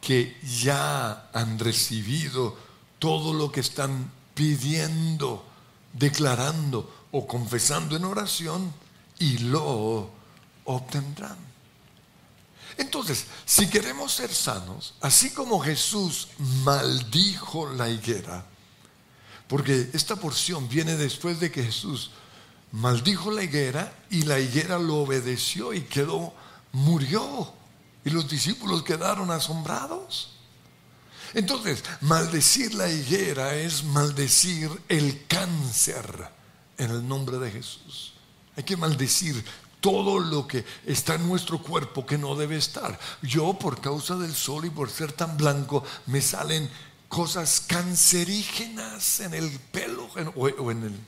que 0.00 0.36
ya 0.42 1.30
han 1.32 1.58
recibido 1.60 2.56
todo 2.98 3.32
lo 3.32 3.52
que 3.52 3.60
están 3.60 4.10
pidiendo, 4.34 5.44
declarando 5.92 7.06
o 7.12 7.26
confesando 7.26 7.96
en 7.96 8.04
oración 8.04 8.74
y 9.18 9.38
lo 9.38 10.10
obtendrán. 10.64 11.51
Entonces, 12.76 13.26
si 13.44 13.68
queremos 13.68 14.12
ser 14.12 14.32
sanos, 14.32 14.94
así 15.00 15.30
como 15.30 15.60
Jesús 15.60 16.28
maldijo 16.38 17.70
la 17.72 17.88
higuera, 17.88 18.46
porque 19.48 19.90
esta 19.92 20.16
porción 20.16 20.68
viene 20.68 20.96
después 20.96 21.38
de 21.40 21.50
que 21.50 21.64
Jesús 21.64 22.10
maldijo 22.72 23.30
la 23.30 23.42
higuera 23.42 23.92
y 24.10 24.22
la 24.22 24.38
higuera 24.40 24.78
lo 24.78 24.96
obedeció 24.96 25.74
y 25.74 25.82
quedó, 25.82 26.32
murió. 26.72 27.52
Y 28.04 28.10
los 28.10 28.28
discípulos 28.28 28.82
quedaron 28.82 29.30
asombrados. 29.30 30.30
Entonces, 31.34 31.84
maldecir 32.00 32.74
la 32.74 32.90
higuera 32.90 33.54
es 33.54 33.84
maldecir 33.84 34.70
el 34.88 35.26
cáncer 35.26 36.28
en 36.78 36.90
el 36.90 37.06
nombre 37.06 37.38
de 37.38 37.50
Jesús. 37.50 38.14
Hay 38.56 38.64
que 38.64 38.76
maldecir 38.76 39.42
todo 39.82 40.20
lo 40.20 40.46
que 40.46 40.64
está 40.86 41.16
en 41.16 41.28
nuestro 41.28 41.60
cuerpo 41.60 42.06
que 42.06 42.16
no 42.16 42.36
debe 42.36 42.56
estar. 42.56 42.98
Yo, 43.20 43.52
por 43.54 43.80
causa 43.80 44.16
del 44.16 44.34
sol 44.34 44.64
y 44.64 44.70
por 44.70 44.88
ser 44.88 45.12
tan 45.12 45.36
blanco, 45.36 45.84
me 46.06 46.22
salen 46.22 46.70
cosas 47.08 47.60
cancerígenas 47.66 49.20
en 49.20 49.34
el 49.34 49.50
pelo 49.50 50.08
o, 50.36 50.70
en 50.70 50.84
el 50.84 51.00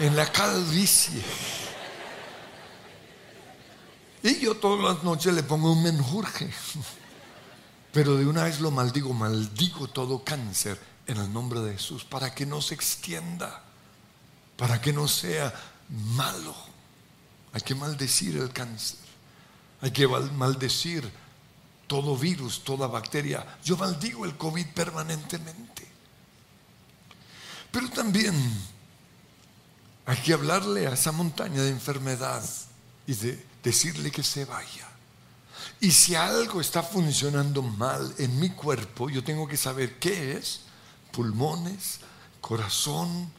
en 0.00 0.16
la 0.16 0.30
calvicie. 0.32 1.22
Y 4.22 4.40
yo 4.40 4.56
todas 4.56 4.82
las 4.96 5.04
noches 5.04 5.32
le 5.32 5.42
pongo 5.42 5.72
un 5.72 5.82
menjurje. 5.82 6.50
Pero 7.92 8.16
de 8.16 8.26
una 8.26 8.44
vez 8.44 8.60
lo 8.60 8.70
maldigo, 8.70 9.12
maldigo 9.12 9.88
todo 9.88 10.24
cáncer 10.24 10.78
en 11.06 11.18
el 11.18 11.32
nombre 11.32 11.60
de 11.60 11.72
Jesús 11.74 12.04
para 12.04 12.34
que 12.34 12.46
no 12.46 12.62
se 12.62 12.74
extienda, 12.74 13.62
para 14.56 14.80
que 14.80 14.92
no 14.92 15.08
sea 15.08 15.52
malo. 15.90 16.54
Hay 17.52 17.60
que 17.62 17.74
maldecir 17.74 18.36
el 18.36 18.52
cáncer, 18.52 18.98
hay 19.80 19.90
que 19.90 20.06
maldecir 20.06 21.10
todo 21.86 22.16
virus, 22.16 22.62
toda 22.62 22.86
bacteria. 22.86 23.58
Yo 23.64 23.76
maldigo 23.76 24.24
el 24.24 24.36
COVID 24.36 24.66
permanentemente. 24.68 25.88
Pero 27.72 27.88
también 27.90 28.34
hay 30.06 30.16
que 30.18 30.32
hablarle 30.32 30.86
a 30.86 30.92
esa 30.92 31.12
montaña 31.12 31.62
de 31.62 31.70
enfermedad 31.70 32.44
y 33.06 33.14
de 33.14 33.44
decirle 33.62 34.10
que 34.10 34.22
se 34.22 34.44
vaya. 34.44 34.88
Y 35.80 35.90
si 35.90 36.14
algo 36.14 36.60
está 36.60 36.82
funcionando 36.82 37.62
mal 37.62 38.14
en 38.18 38.38
mi 38.38 38.50
cuerpo, 38.50 39.08
yo 39.08 39.24
tengo 39.24 39.48
que 39.48 39.56
saber 39.56 39.98
qué 39.98 40.36
es, 40.36 40.60
pulmones, 41.10 42.00
corazón, 42.40 43.32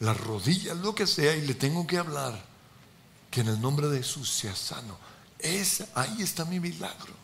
las 0.00 0.18
rodillas, 0.18 0.76
lo 0.76 0.94
que 0.94 1.06
sea, 1.06 1.34
y 1.36 1.46
le 1.46 1.54
tengo 1.54 1.86
que 1.86 1.98
hablar 1.98 2.44
que 3.30 3.40
en 3.40 3.48
el 3.48 3.60
nombre 3.60 3.88
de 3.88 3.98
Jesús 3.98 4.30
sea 4.30 4.54
sano. 4.54 4.98
Es, 5.38 5.84
ahí 5.94 6.22
está 6.22 6.44
mi 6.44 6.60
milagro. 6.60 7.14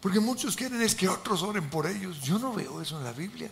Porque 0.00 0.20
muchos 0.20 0.56
quieren 0.56 0.80
es 0.82 0.94
que 0.94 1.08
otros 1.08 1.42
oren 1.42 1.68
por 1.70 1.86
ellos. 1.86 2.20
Yo 2.20 2.38
no 2.38 2.52
veo 2.52 2.80
eso 2.80 2.98
en 2.98 3.04
la 3.04 3.12
Biblia. 3.12 3.50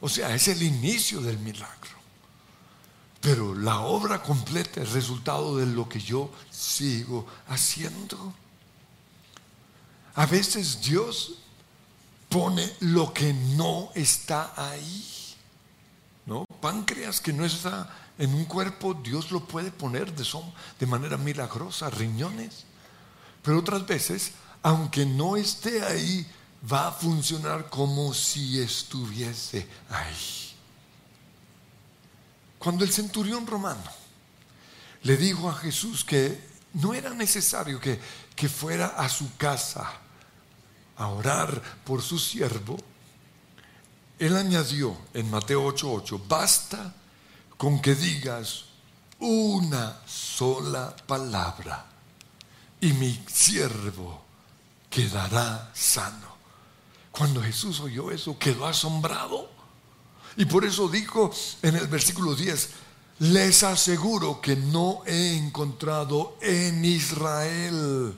O 0.00 0.08
sea, 0.08 0.34
es 0.34 0.48
el 0.48 0.62
inicio 0.62 1.20
del 1.20 1.38
milagro. 1.38 2.00
Pero 3.20 3.54
la 3.54 3.80
obra 3.80 4.22
completa 4.22 4.82
es 4.82 4.92
resultado 4.92 5.56
de 5.56 5.66
lo 5.66 5.88
que 5.88 6.00
yo 6.00 6.32
sigo 6.50 7.26
haciendo. 7.48 8.34
A 10.14 10.26
veces 10.26 10.80
Dios 10.80 11.34
pone 12.28 12.72
lo 12.80 13.12
que 13.12 13.32
no 13.32 13.90
está 13.94 14.52
ahí. 14.56 15.19
Páncreas 16.60 17.20
que 17.20 17.32
no 17.32 17.44
está 17.44 17.88
en 18.18 18.34
un 18.34 18.44
cuerpo, 18.44 18.94
Dios 18.94 19.30
lo 19.30 19.44
puede 19.46 19.70
poner 19.70 20.14
de, 20.14 20.26
de 20.78 20.86
manera 20.86 21.16
milagrosa, 21.16 21.90
riñones. 21.90 22.64
Pero 23.42 23.58
otras 23.58 23.86
veces, 23.86 24.32
aunque 24.62 25.06
no 25.06 25.36
esté 25.36 25.82
ahí, 25.82 26.26
va 26.70 26.88
a 26.88 26.92
funcionar 26.92 27.68
como 27.70 28.12
si 28.12 28.60
estuviese 28.60 29.66
ahí. 29.88 30.54
Cuando 32.58 32.84
el 32.84 32.92
centurión 32.92 33.46
romano 33.46 33.82
le 35.02 35.16
dijo 35.16 35.48
a 35.48 35.54
Jesús 35.54 36.04
que 36.04 36.38
no 36.74 36.92
era 36.92 37.10
necesario 37.10 37.80
que, 37.80 37.98
que 38.36 38.48
fuera 38.48 38.88
a 38.88 39.08
su 39.08 39.34
casa 39.36 39.90
a 40.96 41.08
orar 41.08 41.62
por 41.84 42.02
su 42.02 42.18
siervo, 42.18 42.76
él 44.20 44.36
añadió 44.36 44.94
en 45.14 45.30
Mateo 45.30 45.64
8:8, 45.64 46.20
basta 46.28 46.94
con 47.56 47.80
que 47.80 47.94
digas 47.94 48.66
una 49.18 49.98
sola 50.06 50.94
palabra 51.06 51.86
y 52.82 52.92
mi 52.92 53.24
siervo 53.32 54.22
quedará 54.90 55.70
sano. 55.74 56.36
Cuando 57.10 57.42
Jesús 57.42 57.80
oyó 57.80 58.10
eso, 58.10 58.38
quedó 58.38 58.66
asombrado. 58.66 59.48
Y 60.36 60.44
por 60.44 60.66
eso 60.66 60.88
dijo 60.88 61.30
en 61.62 61.76
el 61.76 61.86
versículo 61.86 62.34
10, 62.34 62.70
les 63.20 63.62
aseguro 63.62 64.42
que 64.42 64.54
no 64.54 65.00
he 65.06 65.36
encontrado 65.36 66.36
en 66.42 66.84
Israel, 66.84 68.14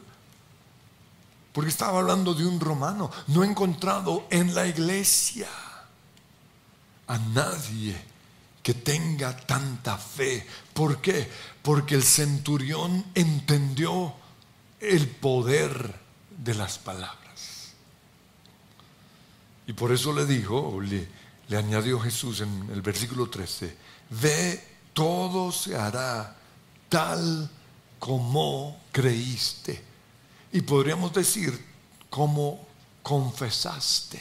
porque 1.52 1.70
estaba 1.70 2.00
hablando 2.00 2.34
de 2.34 2.44
un 2.44 2.58
romano, 2.58 3.08
no 3.28 3.44
he 3.44 3.46
encontrado 3.46 4.26
en 4.30 4.52
la 4.52 4.66
iglesia 4.66 5.48
a 7.12 7.18
nadie 7.18 7.94
que 8.62 8.72
tenga 8.72 9.36
tanta 9.36 9.98
fe. 9.98 10.46
¿Por 10.72 11.02
qué? 11.02 11.28
Porque 11.60 11.94
el 11.94 12.02
centurión 12.02 13.04
entendió 13.14 14.14
el 14.80 15.08
poder 15.08 16.00
de 16.38 16.54
las 16.54 16.78
palabras. 16.78 17.72
Y 19.66 19.74
por 19.74 19.92
eso 19.92 20.14
le 20.14 20.24
dijo, 20.24 20.80
le, 20.80 21.06
le 21.48 21.56
añadió 21.56 22.00
Jesús 22.00 22.40
en 22.40 22.70
el 22.72 22.80
versículo 22.80 23.28
13, 23.28 23.76
ve, 24.08 24.64
todo 24.94 25.52
se 25.52 25.76
hará 25.76 26.34
tal 26.88 27.50
como 27.98 28.80
creíste. 28.90 29.84
Y 30.50 30.62
podríamos 30.62 31.12
decir, 31.12 31.62
como 32.08 32.66
confesaste, 33.02 34.20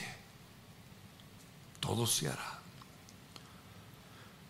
todo 1.79 2.05
se 2.05 2.27
hará. 2.27 2.60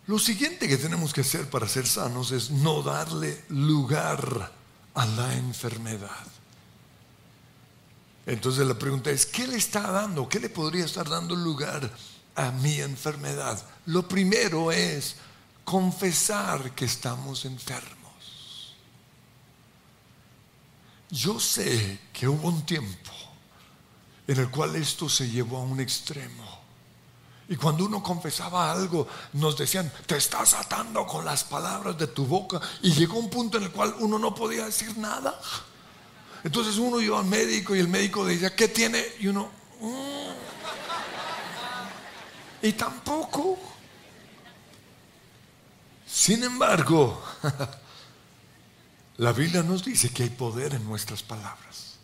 Lo 0.06 0.18
siguiente 0.18 0.66
que 0.66 0.76
tenemos 0.76 1.12
que 1.12 1.20
hacer 1.20 1.48
para 1.48 1.68
ser 1.68 1.86
sanos 1.86 2.32
es 2.32 2.50
no 2.50 2.82
darle 2.82 3.44
lugar 3.48 4.52
a 4.94 5.06
la 5.06 5.34
enfermedad. 5.34 6.26
Entonces 8.26 8.66
la 8.66 8.74
pregunta 8.74 9.10
es, 9.10 9.26
¿qué 9.26 9.46
le 9.46 9.56
está 9.56 9.90
dando? 9.90 10.28
¿Qué 10.28 10.40
le 10.40 10.48
podría 10.48 10.84
estar 10.84 11.08
dando 11.08 11.34
lugar 11.34 11.90
a 12.34 12.50
mi 12.50 12.80
enfermedad? 12.80 13.64
Lo 13.86 14.06
primero 14.08 14.70
es 14.72 15.16
confesar 15.64 16.74
que 16.74 16.84
estamos 16.84 17.44
enfermos. 17.44 18.76
Yo 21.10 21.38
sé 21.38 22.00
que 22.12 22.26
hubo 22.26 22.48
un 22.48 22.64
tiempo 22.64 23.12
en 24.26 24.38
el 24.38 24.50
cual 24.50 24.76
esto 24.76 25.08
se 25.08 25.28
llevó 25.28 25.58
a 25.58 25.62
un 25.62 25.80
extremo. 25.80 26.51
Y 27.48 27.56
cuando 27.56 27.84
uno 27.84 28.02
confesaba 28.02 28.70
algo, 28.70 29.06
nos 29.34 29.56
decían, 29.58 29.92
te 30.06 30.16
estás 30.16 30.54
atando 30.54 31.06
con 31.06 31.24
las 31.24 31.44
palabras 31.44 31.98
de 31.98 32.06
tu 32.06 32.26
boca. 32.26 32.60
Y 32.82 32.92
llegó 32.92 33.18
un 33.18 33.28
punto 33.28 33.58
en 33.58 33.64
el 33.64 33.70
cual 33.70 33.94
uno 33.98 34.18
no 34.18 34.34
podía 34.34 34.66
decir 34.66 34.96
nada. 34.96 35.38
Entonces 36.44 36.76
uno 36.76 37.00
iba 37.00 37.18
al 37.18 37.26
médico 37.26 37.74
y 37.74 37.80
el 37.80 37.88
médico 37.88 38.24
decía, 38.24 38.54
¿qué 38.54 38.68
tiene? 38.68 39.04
Y 39.20 39.26
uno, 39.28 39.50
mm". 39.80 40.32
y 42.62 42.72
tampoco. 42.72 43.58
Sin 46.06 46.42
embargo, 46.44 47.22
la 49.16 49.32
Biblia 49.32 49.62
nos 49.62 49.84
dice 49.84 50.10
que 50.10 50.24
hay 50.24 50.30
poder 50.30 50.74
en 50.74 50.84
nuestras 50.84 51.22
palabras. 51.22 51.96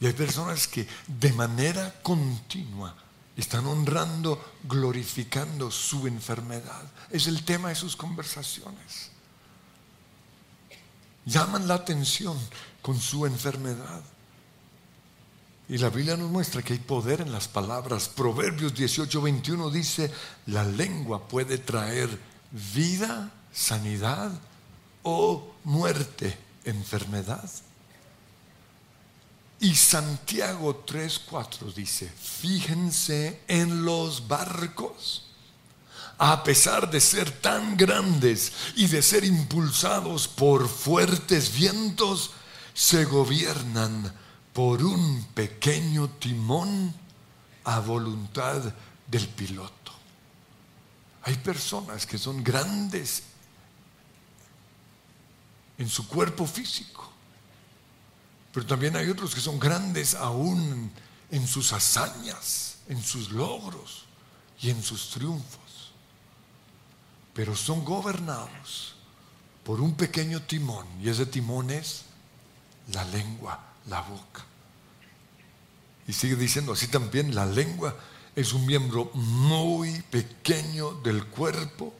Y 0.00 0.06
hay 0.06 0.12
personas 0.12 0.68
que 0.68 0.86
de 1.06 1.32
manera 1.32 1.94
continua 2.02 2.94
están 3.38 3.66
honrando, 3.66 4.54
glorificando 4.64 5.70
su 5.70 6.08
enfermedad. 6.08 6.82
Es 7.08 7.28
el 7.28 7.44
tema 7.44 7.68
de 7.68 7.76
sus 7.76 7.94
conversaciones. 7.94 9.10
Llaman 11.24 11.68
la 11.68 11.74
atención 11.74 12.36
con 12.82 12.98
su 13.00 13.26
enfermedad. 13.26 14.02
Y 15.68 15.78
la 15.78 15.88
Biblia 15.88 16.16
nos 16.16 16.30
muestra 16.30 16.62
que 16.62 16.72
hay 16.72 16.78
poder 16.80 17.20
en 17.20 17.30
las 17.30 17.46
palabras. 17.46 18.08
Proverbios 18.08 18.74
18, 18.74 19.22
21 19.22 19.70
dice, 19.70 20.10
la 20.46 20.64
lengua 20.64 21.28
puede 21.28 21.58
traer 21.58 22.08
vida, 22.74 23.30
sanidad 23.52 24.32
o 25.04 25.54
muerte, 25.62 26.36
enfermedad. 26.64 27.48
Y 29.60 29.74
Santiago 29.74 30.84
3:4 30.86 31.74
dice, 31.74 32.08
fíjense 32.08 33.42
en 33.48 33.84
los 33.84 34.28
barcos. 34.28 35.24
A 36.18 36.42
pesar 36.42 36.90
de 36.90 37.00
ser 37.00 37.30
tan 37.40 37.76
grandes 37.76 38.52
y 38.76 38.86
de 38.88 39.02
ser 39.02 39.24
impulsados 39.24 40.26
por 40.26 40.68
fuertes 40.68 41.52
vientos, 41.54 42.30
se 42.74 43.04
gobiernan 43.04 44.12
por 44.52 44.82
un 44.82 45.24
pequeño 45.34 46.08
timón 46.18 46.92
a 47.64 47.80
voluntad 47.80 48.74
del 49.06 49.28
piloto. 49.28 49.92
Hay 51.22 51.36
personas 51.36 52.06
que 52.06 52.18
son 52.18 52.42
grandes 52.42 53.22
en 55.78 55.88
su 55.88 56.08
cuerpo 56.08 56.46
físico 56.46 57.12
pero 58.58 58.66
también 58.66 58.96
hay 58.96 59.08
otros 59.08 59.36
que 59.36 59.40
son 59.40 59.60
grandes 59.60 60.16
aún 60.16 60.90
en 61.30 61.46
sus 61.46 61.72
hazañas, 61.72 62.78
en 62.88 63.00
sus 63.00 63.30
logros 63.30 64.06
y 64.60 64.70
en 64.70 64.82
sus 64.82 65.10
triunfos. 65.10 65.92
Pero 67.34 67.54
son 67.54 67.84
gobernados 67.84 68.96
por 69.62 69.80
un 69.80 69.94
pequeño 69.94 70.42
timón 70.42 70.88
y 71.00 71.08
ese 71.08 71.24
timón 71.24 71.70
es 71.70 72.06
la 72.92 73.04
lengua, 73.04 73.60
la 73.86 74.00
boca. 74.00 74.44
Y 76.08 76.12
sigue 76.12 76.34
diciendo 76.34 76.72
así 76.72 76.88
también, 76.88 77.36
la 77.36 77.46
lengua 77.46 77.94
es 78.34 78.52
un 78.52 78.66
miembro 78.66 79.12
muy 79.14 80.02
pequeño 80.10 80.94
del 80.94 81.26
cuerpo, 81.26 81.94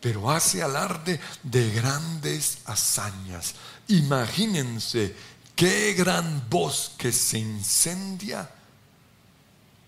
pero 0.00 0.30
hace 0.30 0.62
alarde 0.62 1.18
de 1.42 1.68
grandes 1.72 2.58
hazañas. 2.66 3.56
Imagínense 3.88 5.16
Qué 5.60 5.92
gran 5.92 6.48
voz 6.48 6.92
que 6.96 7.12
se 7.12 7.38
incendia 7.38 8.48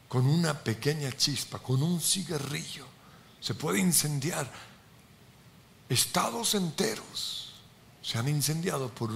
con 0.06 0.26
una 0.26 0.52
pequeña 0.52 1.10
chispa, 1.12 1.60
con 1.60 1.82
un 1.82 1.98
cigarrillo. 1.98 2.84
Se 3.40 3.54
puede 3.54 3.78
incendiar. 3.78 4.52
Estados 5.88 6.54
enteros 6.56 7.54
se 8.02 8.18
han 8.18 8.28
incendiado 8.28 8.90
por, 8.90 9.12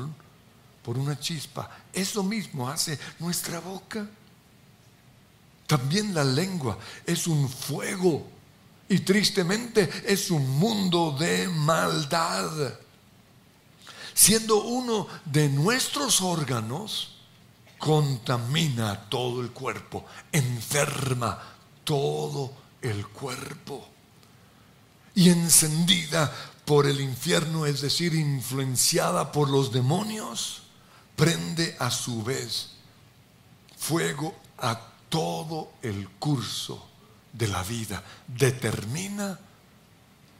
por 0.82 0.96
una 0.96 1.20
chispa. 1.20 1.68
Eso 1.92 2.22
mismo 2.22 2.66
hace 2.70 2.98
nuestra 3.18 3.60
boca. 3.60 4.08
También 5.66 6.14
la 6.14 6.24
lengua 6.24 6.78
es 7.04 7.26
un 7.26 7.50
fuego 7.50 8.26
y 8.88 9.00
tristemente 9.00 9.90
es 10.06 10.30
un 10.30 10.48
mundo 10.58 11.14
de 11.20 11.48
maldad 11.48 12.78
siendo 14.16 14.62
uno 14.62 15.06
de 15.26 15.50
nuestros 15.50 16.22
órganos, 16.22 17.16
contamina 17.76 19.08
todo 19.10 19.42
el 19.42 19.50
cuerpo, 19.50 20.06
enferma 20.32 21.38
todo 21.84 22.50
el 22.80 23.06
cuerpo. 23.08 23.86
Y 25.14 25.28
encendida 25.28 26.32
por 26.64 26.86
el 26.86 27.02
infierno, 27.02 27.66
es 27.66 27.82
decir, 27.82 28.14
influenciada 28.14 29.30
por 29.32 29.50
los 29.50 29.70
demonios, 29.70 30.62
prende 31.14 31.76
a 31.78 31.90
su 31.90 32.22
vez 32.22 32.70
fuego 33.76 34.34
a 34.58 34.80
todo 35.10 35.72
el 35.82 36.08
curso 36.08 36.88
de 37.34 37.48
la 37.48 37.62
vida, 37.62 38.02
determina 38.26 39.38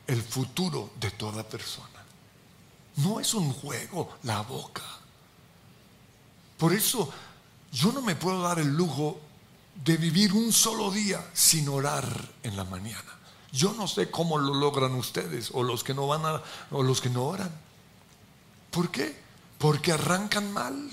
el 0.06 0.22
futuro 0.22 0.92
de 0.98 1.10
toda 1.10 1.46
persona. 1.46 1.95
No 2.96 3.20
es 3.20 3.34
un 3.34 3.52
juego 3.52 4.16
la 4.22 4.42
boca. 4.42 4.82
Por 6.56 6.72
eso 6.72 7.12
yo 7.72 7.92
no 7.92 8.00
me 8.00 8.16
puedo 8.16 8.42
dar 8.42 8.58
el 8.58 8.68
lujo 8.68 9.20
de 9.84 9.96
vivir 9.96 10.32
un 10.32 10.52
solo 10.52 10.90
día 10.90 11.24
sin 11.34 11.68
orar 11.68 12.06
en 12.42 12.56
la 12.56 12.64
mañana. 12.64 13.12
Yo 13.52 13.74
no 13.74 13.86
sé 13.86 14.10
cómo 14.10 14.38
lo 14.38 14.54
logran 14.54 14.94
ustedes 14.94 15.50
o 15.52 15.62
los 15.62 15.84
que 15.84 15.94
no 15.94 16.06
van 16.06 16.24
a 16.24 16.42
o 16.70 16.82
los 16.82 17.00
que 17.00 17.10
no 17.10 17.24
oran. 17.24 17.50
¿Por 18.70 18.90
qué? 18.90 19.16
Porque 19.58 19.92
arrancan 19.92 20.52
mal. 20.52 20.88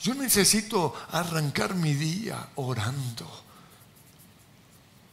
Yo 0.00 0.14
necesito 0.14 0.94
arrancar 1.10 1.74
mi 1.74 1.94
día 1.94 2.50
orando. 2.56 3.28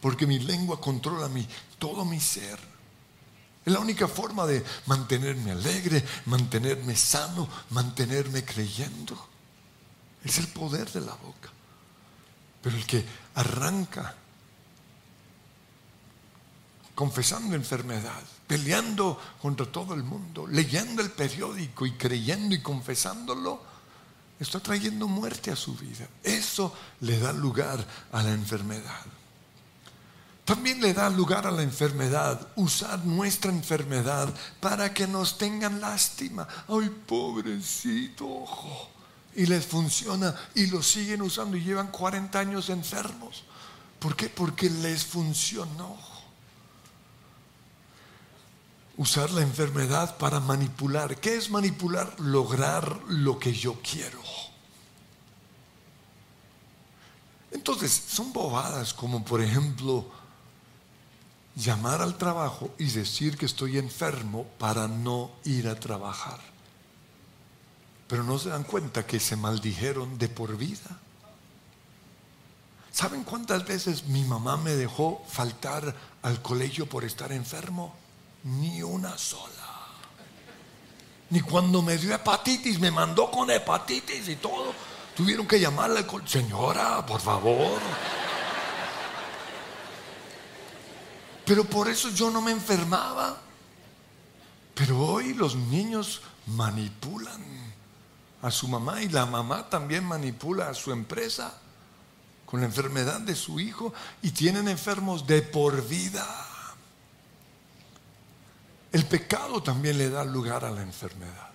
Porque 0.01 0.27
mi 0.27 0.39
lengua 0.39 0.79
controla 0.79 1.29
mi, 1.29 1.47
todo 1.79 2.03
mi 2.05 2.19
ser. 2.19 2.72
Es 3.65 3.71
la 3.71 3.79
única 3.79 4.07
forma 4.07 4.45
de 4.45 4.63
mantenerme 4.87 5.51
alegre, 5.51 6.03
mantenerme 6.25 6.95
sano, 6.95 7.47
mantenerme 7.69 8.43
creyendo. 8.43 9.29
Es 10.23 10.37
el 10.37 10.47
poder 10.47 10.91
de 10.91 11.01
la 11.01 11.13
boca. 11.13 11.49
Pero 12.61 12.75
el 12.75 12.85
que 12.85 13.05
arranca 13.35 14.15
confesando 16.95 17.55
enfermedad, 17.55 18.21
peleando 18.47 19.19
contra 19.41 19.65
todo 19.65 19.93
el 19.93 20.03
mundo, 20.03 20.45
leyendo 20.47 21.01
el 21.01 21.11
periódico 21.11 21.85
y 21.85 21.93
creyendo 21.93 22.53
y 22.55 22.61
confesándolo, 22.61 23.61
está 24.39 24.59
trayendo 24.59 25.07
muerte 25.07 25.51
a 25.51 25.55
su 25.55 25.75
vida. 25.75 26.07
Eso 26.21 26.73
le 27.01 27.17
da 27.19 27.31
lugar 27.33 27.85
a 28.11 28.21
la 28.21 28.31
enfermedad. 28.31 29.05
También 30.45 30.81
le 30.81 30.93
da 30.93 31.09
lugar 31.09 31.47
a 31.47 31.51
la 31.51 31.61
enfermedad 31.61 32.47
usar 32.57 33.05
nuestra 33.05 33.49
enfermedad 33.49 34.33
para 34.59 34.93
que 34.93 35.07
nos 35.07 35.37
tengan 35.37 35.79
lástima. 35.79 36.47
Ay, 36.67 36.89
pobrecito, 37.07 38.45
Y 39.35 39.45
les 39.45 39.65
funciona 39.65 40.35
y 40.53 40.65
lo 40.67 40.83
siguen 40.83 41.21
usando 41.21 41.55
y 41.55 41.63
llevan 41.63 41.87
40 41.87 42.37
años 42.37 42.69
enfermos. 42.69 43.45
¿Por 43.99 44.17
qué? 44.17 44.27
Porque 44.27 44.69
les 44.69 45.05
funcionó. 45.05 45.97
Usar 48.97 49.31
la 49.31 49.41
enfermedad 49.41 50.17
para 50.17 50.41
manipular. 50.41 51.17
¿Qué 51.21 51.37
es 51.37 51.49
manipular? 51.49 52.19
Lograr 52.19 53.01
lo 53.07 53.39
que 53.39 53.53
yo 53.53 53.79
quiero. 53.81 54.21
Entonces, 57.49 57.91
son 58.07 58.33
bobadas 58.33 58.93
como 58.93 59.23
por 59.23 59.41
ejemplo 59.41 60.11
llamar 61.55 62.01
al 62.01 62.17
trabajo 62.17 62.71
y 62.77 62.85
decir 62.85 63.37
que 63.37 63.45
estoy 63.45 63.77
enfermo 63.77 64.45
para 64.57 64.87
no 64.87 65.31
ir 65.45 65.67
a 65.67 65.79
trabajar. 65.79 66.39
Pero 68.07 68.23
no 68.23 68.37
se 68.37 68.49
dan 68.49 68.63
cuenta 68.63 69.05
que 69.05 69.19
se 69.19 69.35
maldijeron 69.35 70.17
de 70.17 70.29
por 70.29 70.57
vida. 70.57 70.99
¿Saben 72.91 73.23
cuántas 73.23 73.65
veces 73.65 74.05
mi 74.05 74.23
mamá 74.23 74.57
me 74.57 74.71
dejó 74.71 75.23
faltar 75.27 75.95
al 76.21 76.41
colegio 76.41 76.87
por 76.87 77.03
estar 77.03 77.31
enfermo? 77.31 77.95
Ni 78.43 78.83
una 78.83 79.17
sola. 79.17 79.73
Ni 81.31 81.41
cuando 81.41 81.81
me 81.81 81.97
dio 81.97 82.13
hepatitis, 82.13 82.79
me 82.79 82.91
mandó 82.91 83.31
con 83.31 83.49
hepatitis 83.49 84.29
y 84.29 84.35
todo. 84.35 84.73
Tuvieron 85.15 85.47
que 85.47 85.59
llamarle 85.59 85.99
al 85.99 86.27
Señora, 86.27 87.03
por 87.03 87.19
favor. 87.19 87.79
Pero 91.45 91.63
por 91.65 91.87
eso 91.87 92.09
yo 92.09 92.29
no 92.29 92.41
me 92.41 92.51
enfermaba. 92.51 93.37
Pero 94.75 94.99
hoy 94.99 95.33
los 95.33 95.55
niños 95.55 96.21
manipulan 96.47 97.41
a 98.41 98.51
su 98.51 98.67
mamá 98.67 99.01
y 99.01 99.09
la 99.09 99.25
mamá 99.25 99.69
también 99.69 100.03
manipula 100.03 100.69
a 100.69 100.73
su 100.73 100.91
empresa 100.91 101.53
con 102.45 102.59
la 102.59 102.65
enfermedad 102.65 103.21
de 103.21 103.35
su 103.35 103.59
hijo 103.59 103.93
y 104.21 104.31
tienen 104.31 104.67
enfermos 104.67 105.25
de 105.25 105.41
por 105.41 105.87
vida. 105.87 106.27
El 108.91 109.05
pecado 109.05 109.63
también 109.63 109.97
le 109.97 110.09
da 110.09 110.23
lugar 110.23 110.65
a 110.65 110.71
la 110.71 110.81
enfermedad. 110.81 111.49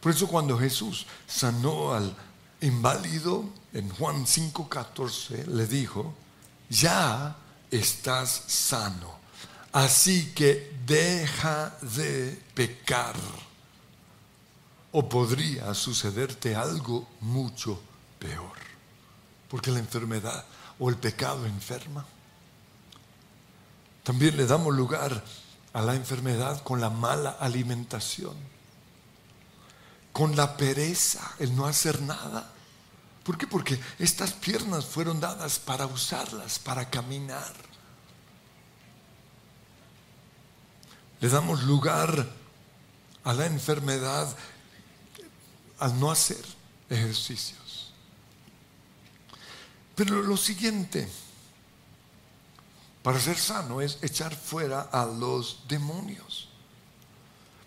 Por 0.00 0.12
eso 0.12 0.28
cuando 0.28 0.58
Jesús 0.58 1.06
sanó 1.26 1.94
al 1.94 2.14
inválido 2.60 3.44
en 3.72 3.88
Juan 3.88 4.26
5:14 4.26 5.46
le 5.46 5.66
dijo, 5.66 6.12
ya 6.68 7.36
estás 7.78 8.44
sano. 8.46 9.18
Así 9.72 10.32
que 10.34 10.76
deja 10.86 11.76
de 11.80 12.40
pecar. 12.54 13.16
O 14.92 15.08
podría 15.08 15.74
sucederte 15.74 16.54
algo 16.54 17.08
mucho 17.20 17.80
peor. 18.18 18.56
Porque 19.48 19.70
la 19.70 19.80
enfermedad 19.80 20.44
o 20.78 20.88
el 20.88 20.96
pecado 20.96 21.46
enferma. 21.46 22.06
También 24.04 24.36
le 24.36 24.46
damos 24.46 24.74
lugar 24.74 25.24
a 25.72 25.82
la 25.82 25.94
enfermedad 25.94 26.62
con 26.62 26.80
la 26.80 26.90
mala 26.90 27.30
alimentación, 27.40 28.36
con 30.12 30.36
la 30.36 30.56
pereza, 30.56 31.34
el 31.40 31.56
no 31.56 31.66
hacer 31.66 32.00
nada. 32.02 32.53
¿Por 33.24 33.38
qué? 33.38 33.46
Porque 33.46 33.80
estas 33.98 34.32
piernas 34.32 34.84
fueron 34.84 35.18
dadas 35.18 35.58
para 35.58 35.86
usarlas, 35.86 36.58
para 36.58 36.90
caminar. 36.90 37.54
Le 41.20 41.28
damos 41.30 41.62
lugar 41.62 42.28
a 43.24 43.32
la 43.32 43.46
enfermedad 43.46 44.36
al 45.78 45.98
no 45.98 46.10
hacer 46.10 46.44
ejercicios. 46.90 47.92
Pero 49.94 50.22
lo 50.22 50.36
siguiente, 50.36 51.08
para 53.02 53.18
ser 53.18 53.38
sano, 53.38 53.80
es 53.80 53.98
echar 54.02 54.36
fuera 54.36 54.82
a 54.82 55.06
los 55.06 55.60
demonios. 55.66 56.50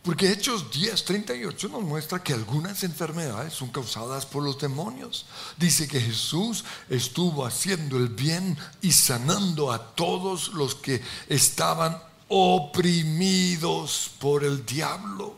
Porque 0.07 0.31
Hechos 0.31 0.71
10, 0.71 1.03
38 1.03 1.67
nos 1.67 1.83
muestra 1.83 2.23
que 2.23 2.31
algunas 2.31 2.81
enfermedades 2.85 3.51
son 3.53 3.67
causadas 3.67 4.25
por 4.25 4.41
los 4.41 4.57
demonios. 4.57 5.25
Dice 5.57 5.85
que 5.85 5.99
Jesús 5.99 6.63
estuvo 6.89 7.45
haciendo 7.45 7.97
el 7.97 8.07
bien 8.07 8.57
y 8.81 8.93
sanando 8.93 9.69
a 9.69 9.95
todos 9.95 10.53
los 10.53 10.75
que 10.75 11.01
estaban 11.27 12.01
oprimidos 12.29 14.11
por 14.17 14.45
el 14.45 14.65
diablo. 14.65 15.35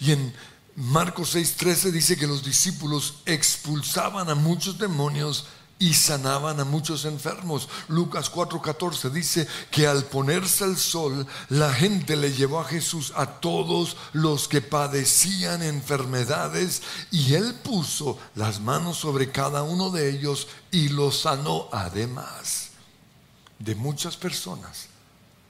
Y 0.00 0.10
en 0.10 0.34
Marcos 0.74 1.36
6:13 1.36 1.92
dice 1.92 2.16
que 2.16 2.26
los 2.26 2.44
discípulos 2.44 3.18
expulsaban 3.24 4.30
a 4.30 4.34
muchos 4.34 4.78
demonios 4.78 5.46
y 5.84 5.92
sanaban 5.92 6.60
a 6.60 6.64
muchos 6.64 7.04
enfermos. 7.04 7.68
Lucas 7.88 8.32
4:14 8.32 9.10
dice 9.10 9.46
que 9.70 9.86
al 9.86 10.04
ponerse 10.04 10.64
el 10.64 10.78
sol, 10.78 11.26
la 11.50 11.74
gente 11.74 12.16
le 12.16 12.32
llevó 12.32 12.60
a 12.60 12.64
Jesús 12.64 13.12
a 13.14 13.26
todos 13.26 13.98
los 14.14 14.48
que 14.48 14.62
padecían 14.62 15.62
enfermedades 15.62 16.80
y 17.10 17.34
él 17.34 17.54
puso 17.62 18.18
las 18.34 18.60
manos 18.60 18.96
sobre 18.96 19.30
cada 19.30 19.62
uno 19.62 19.90
de 19.90 20.08
ellos 20.08 20.46
y 20.70 20.88
los 20.88 21.20
sanó. 21.20 21.68
Además 21.70 22.70
de 23.58 23.74
muchas 23.74 24.16
personas 24.16 24.86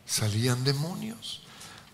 salían 0.04 0.64
demonios. 0.64 1.43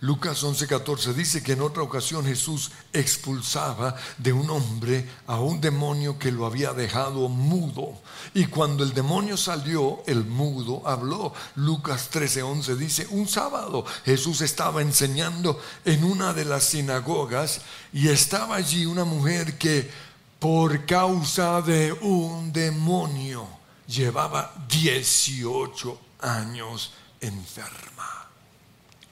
Lucas 0.02 0.42
11:14 0.42 1.12
dice 1.12 1.42
que 1.42 1.52
en 1.52 1.60
otra 1.60 1.82
ocasión 1.82 2.24
Jesús 2.24 2.70
expulsaba 2.92 3.94
de 4.16 4.32
un 4.32 4.48
hombre 4.48 5.06
a 5.26 5.40
un 5.40 5.60
demonio 5.60 6.18
que 6.18 6.32
lo 6.32 6.46
había 6.46 6.72
dejado 6.72 7.28
mudo. 7.28 8.00
Y 8.32 8.46
cuando 8.46 8.82
el 8.82 8.94
demonio 8.94 9.36
salió, 9.36 10.02
el 10.06 10.24
mudo 10.24 10.82
habló. 10.86 11.34
Lucas 11.56 12.10
13:11 12.10 12.76
dice, 12.76 13.06
un 13.10 13.28
sábado 13.28 13.84
Jesús 14.06 14.40
estaba 14.40 14.80
enseñando 14.80 15.60
en 15.84 16.02
una 16.04 16.32
de 16.32 16.46
las 16.46 16.64
sinagogas 16.64 17.60
y 17.92 18.08
estaba 18.08 18.56
allí 18.56 18.86
una 18.86 19.04
mujer 19.04 19.58
que 19.58 19.90
por 20.38 20.86
causa 20.86 21.60
de 21.60 21.92
un 21.92 22.50
demonio 22.54 23.46
llevaba 23.86 24.54
18 24.66 25.98
años 26.20 26.92
enferma. 27.20 27.99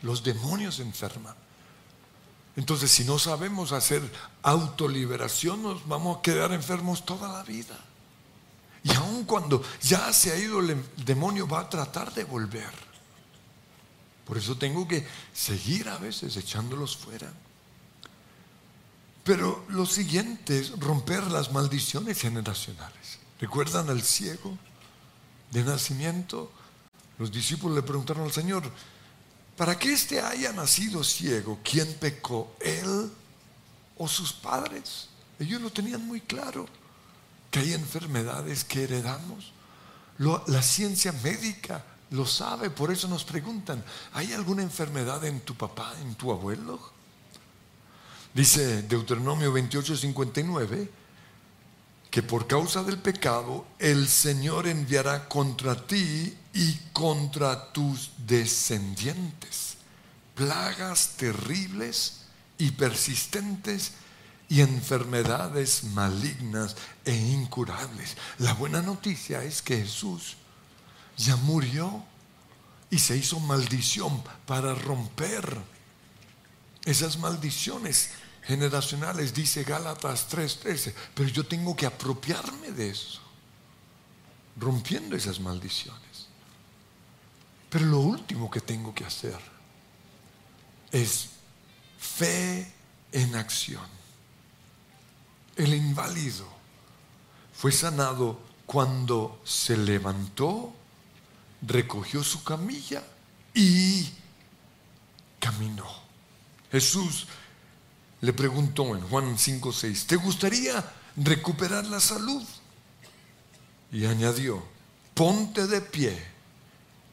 Los 0.02 0.22
demonios 0.22 0.80
enferman. 0.80 1.34
Entonces, 2.56 2.90
si 2.90 3.04
no 3.04 3.18
sabemos 3.18 3.72
hacer 3.72 4.02
autoliberación, 4.42 5.62
nos 5.62 5.86
vamos 5.86 6.18
a 6.18 6.22
quedar 6.22 6.52
enfermos 6.52 7.04
toda 7.04 7.28
la 7.28 7.42
vida. 7.44 7.78
Y 8.82 8.92
aun 8.94 9.24
cuando 9.24 9.62
ya 9.82 10.12
se 10.12 10.32
ha 10.32 10.36
ido 10.36 10.60
el 10.60 10.84
demonio, 10.96 11.46
va 11.46 11.60
a 11.60 11.68
tratar 11.68 12.12
de 12.14 12.24
volver. 12.24 12.70
Por 14.24 14.36
eso 14.36 14.56
tengo 14.56 14.86
que 14.86 15.06
seguir 15.32 15.88
a 15.88 15.98
veces 15.98 16.36
echándolos 16.36 16.96
fuera. 16.96 17.32
Pero 19.24 19.64
lo 19.68 19.86
siguiente 19.86 20.58
es 20.58 20.78
romper 20.78 21.24
las 21.30 21.52
maldiciones 21.52 22.20
generacionales. 22.20 23.18
¿Recuerdan 23.40 23.88
al 23.88 24.02
ciego 24.02 24.56
de 25.50 25.62
nacimiento? 25.64 26.50
Los 27.18 27.30
discípulos 27.30 27.76
le 27.76 27.82
preguntaron 27.82 28.24
al 28.24 28.32
Señor, 28.32 28.70
para 29.58 29.76
que 29.76 29.92
éste 29.92 30.20
haya 30.20 30.52
nacido 30.52 31.02
ciego, 31.02 31.58
¿quién 31.64 31.92
pecó? 31.94 32.54
¿Él 32.60 33.10
o 33.96 34.06
sus 34.06 34.32
padres? 34.32 35.08
Ellos 35.40 35.60
lo 35.60 35.70
tenían 35.70 36.06
muy 36.06 36.20
claro, 36.20 36.66
que 37.50 37.58
hay 37.58 37.72
enfermedades 37.72 38.62
que 38.62 38.84
heredamos. 38.84 39.52
la 40.18 40.62
ciencia 40.62 41.10
médica 41.10 41.84
lo 42.10 42.24
sabe, 42.24 42.70
por 42.70 42.92
eso 42.92 43.08
nos 43.08 43.24
preguntan, 43.24 43.84
¿hay 44.12 44.32
alguna 44.32 44.62
enfermedad 44.62 45.24
en 45.24 45.40
tu 45.40 45.56
papá, 45.56 45.92
en 46.02 46.14
tu 46.14 46.30
abuelo? 46.30 46.78
Dice 48.32 48.82
Deuteronomio 48.82 49.52
28, 49.52 49.96
59, 49.96 50.88
que 52.12 52.22
por 52.22 52.46
causa 52.46 52.84
del 52.84 52.98
pecado 52.98 53.66
el 53.80 54.06
Señor 54.06 54.68
enviará 54.68 55.28
contra 55.28 55.84
ti 55.84 56.36
y 56.58 56.74
contra 56.92 57.72
tus 57.72 58.10
descendientes 58.18 59.76
plagas 60.34 61.10
terribles 61.16 62.22
y 62.58 62.72
persistentes 62.72 63.92
y 64.48 64.60
enfermedades 64.60 65.84
malignas 65.84 66.74
e 67.04 67.14
incurables. 67.14 68.16
La 68.38 68.54
buena 68.54 68.82
noticia 68.82 69.44
es 69.44 69.62
que 69.62 69.76
Jesús 69.76 70.36
ya 71.16 71.36
murió 71.36 72.04
y 72.90 72.98
se 72.98 73.16
hizo 73.16 73.38
maldición 73.38 74.20
para 74.44 74.74
romper 74.74 75.58
esas 76.84 77.18
maldiciones 77.18 78.10
generacionales, 78.42 79.32
dice 79.32 79.62
Gálatas 79.62 80.26
3:13, 80.28 80.92
pero 81.14 81.28
yo 81.28 81.46
tengo 81.46 81.76
que 81.76 81.86
apropiarme 81.86 82.72
de 82.72 82.90
eso, 82.90 83.20
rompiendo 84.56 85.14
esas 85.14 85.38
maldiciones. 85.38 86.07
Pero 87.70 87.84
lo 87.86 88.00
último 88.00 88.50
que 88.50 88.60
tengo 88.60 88.94
que 88.94 89.04
hacer 89.04 89.38
es 90.90 91.28
fe 91.98 92.72
en 93.12 93.34
acción. 93.34 93.86
El 95.56 95.74
inválido 95.74 96.46
fue 97.52 97.72
sanado 97.72 98.40
cuando 98.64 99.40
se 99.44 99.76
levantó, 99.76 100.72
recogió 101.62 102.22
su 102.22 102.44
camilla 102.44 103.02
y 103.54 104.08
caminó. 105.40 105.86
Jesús 106.70 107.26
le 108.20 108.32
preguntó 108.32 108.94
en 108.96 109.02
Juan 109.08 109.36
5:6, 109.36 110.06
¿te 110.06 110.16
gustaría 110.16 110.84
recuperar 111.16 111.86
la 111.86 112.00
salud? 112.00 112.42
Y 113.90 114.04
añadió, 114.04 114.62
ponte 115.14 115.66
de 115.66 115.80
pie, 115.80 116.37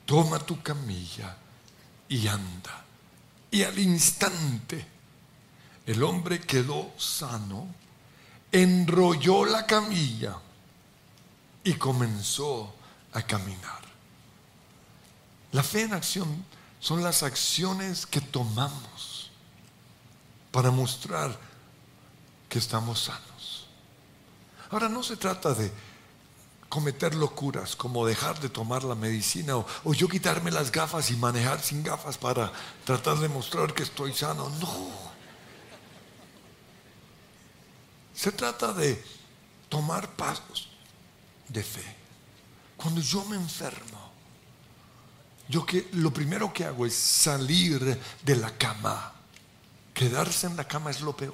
toma 0.06 0.40
tu 0.40 0.62
camilla 0.62 1.36
y 2.08 2.28
anda. 2.28 2.84
Y 3.52 3.64
al 3.64 3.78
instante 3.80 4.86
el 5.86 6.04
hombre 6.04 6.40
quedó 6.42 6.92
sano, 6.98 7.68
enrolló 8.52 9.46
la 9.46 9.66
camilla 9.66 10.38
y 11.64 11.74
comenzó 11.74 12.74
a 13.14 13.22
caminar. 13.22 13.84
La 15.52 15.64
fe 15.64 15.84
en 15.84 15.94
acción 15.94 16.46
son 16.80 17.02
las 17.02 17.24
acciones 17.24 18.06
que 18.06 18.22
tomamos 18.22 19.32
para 20.52 20.72
mostrar 20.72 21.38
que 22.50 22.60
estamos 22.60 23.02
sanos. 23.04 23.68
Ahora 24.70 24.90
no 24.90 25.02
se 25.04 25.18
trata 25.18 25.54
de 25.54 25.72
cometer 26.70 27.16
locuras 27.16 27.76
como 27.76 28.06
dejar 28.06 28.40
de 28.40 28.50
tomar 28.50 28.84
la 28.84 28.96
medicina 28.96 29.58
o, 29.58 29.66
o, 29.84 29.94
yo 29.94 30.08
quitarme 30.08 30.52
las 30.52 30.72
gafas 30.72 31.12
y 31.12 31.16
manejar 31.16 31.62
sin 31.62 31.84
gafas 31.84 32.18
para 32.18 32.52
tratar 32.84 33.18
de 33.18 33.30
mostrar 33.30 33.74
que 33.74 33.84
estoy 33.84 34.14
sano. 34.14 34.50
No. 34.62 35.16
Se 38.14 38.32
trata 38.32 38.74
de 38.74 39.04
tomar 39.70 40.10
pasos 40.16 40.70
de 41.50 41.64
fe. 41.64 41.96
Cuando 42.78 43.02
yo 43.02 43.24
me 43.26 43.36
enfermo, 43.36 44.12
yo 45.48 45.66
que 45.66 45.90
lo 45.94 46.12
primero 46.12 46.52
que 46.52 46.66
hago 46.66 46.86
es 46.86 46.96
salir 46.96 48.00
de 48.24 48.36
la 48.36 48.58
cama. 48.58 49.14
Quedarse 49.94 50.48
en 50.48 50.58
la 50.58 50.68
cama 50.68 50.92
es 50.92 51.02
lo 51.02 51.16
peor. 51.16 51.34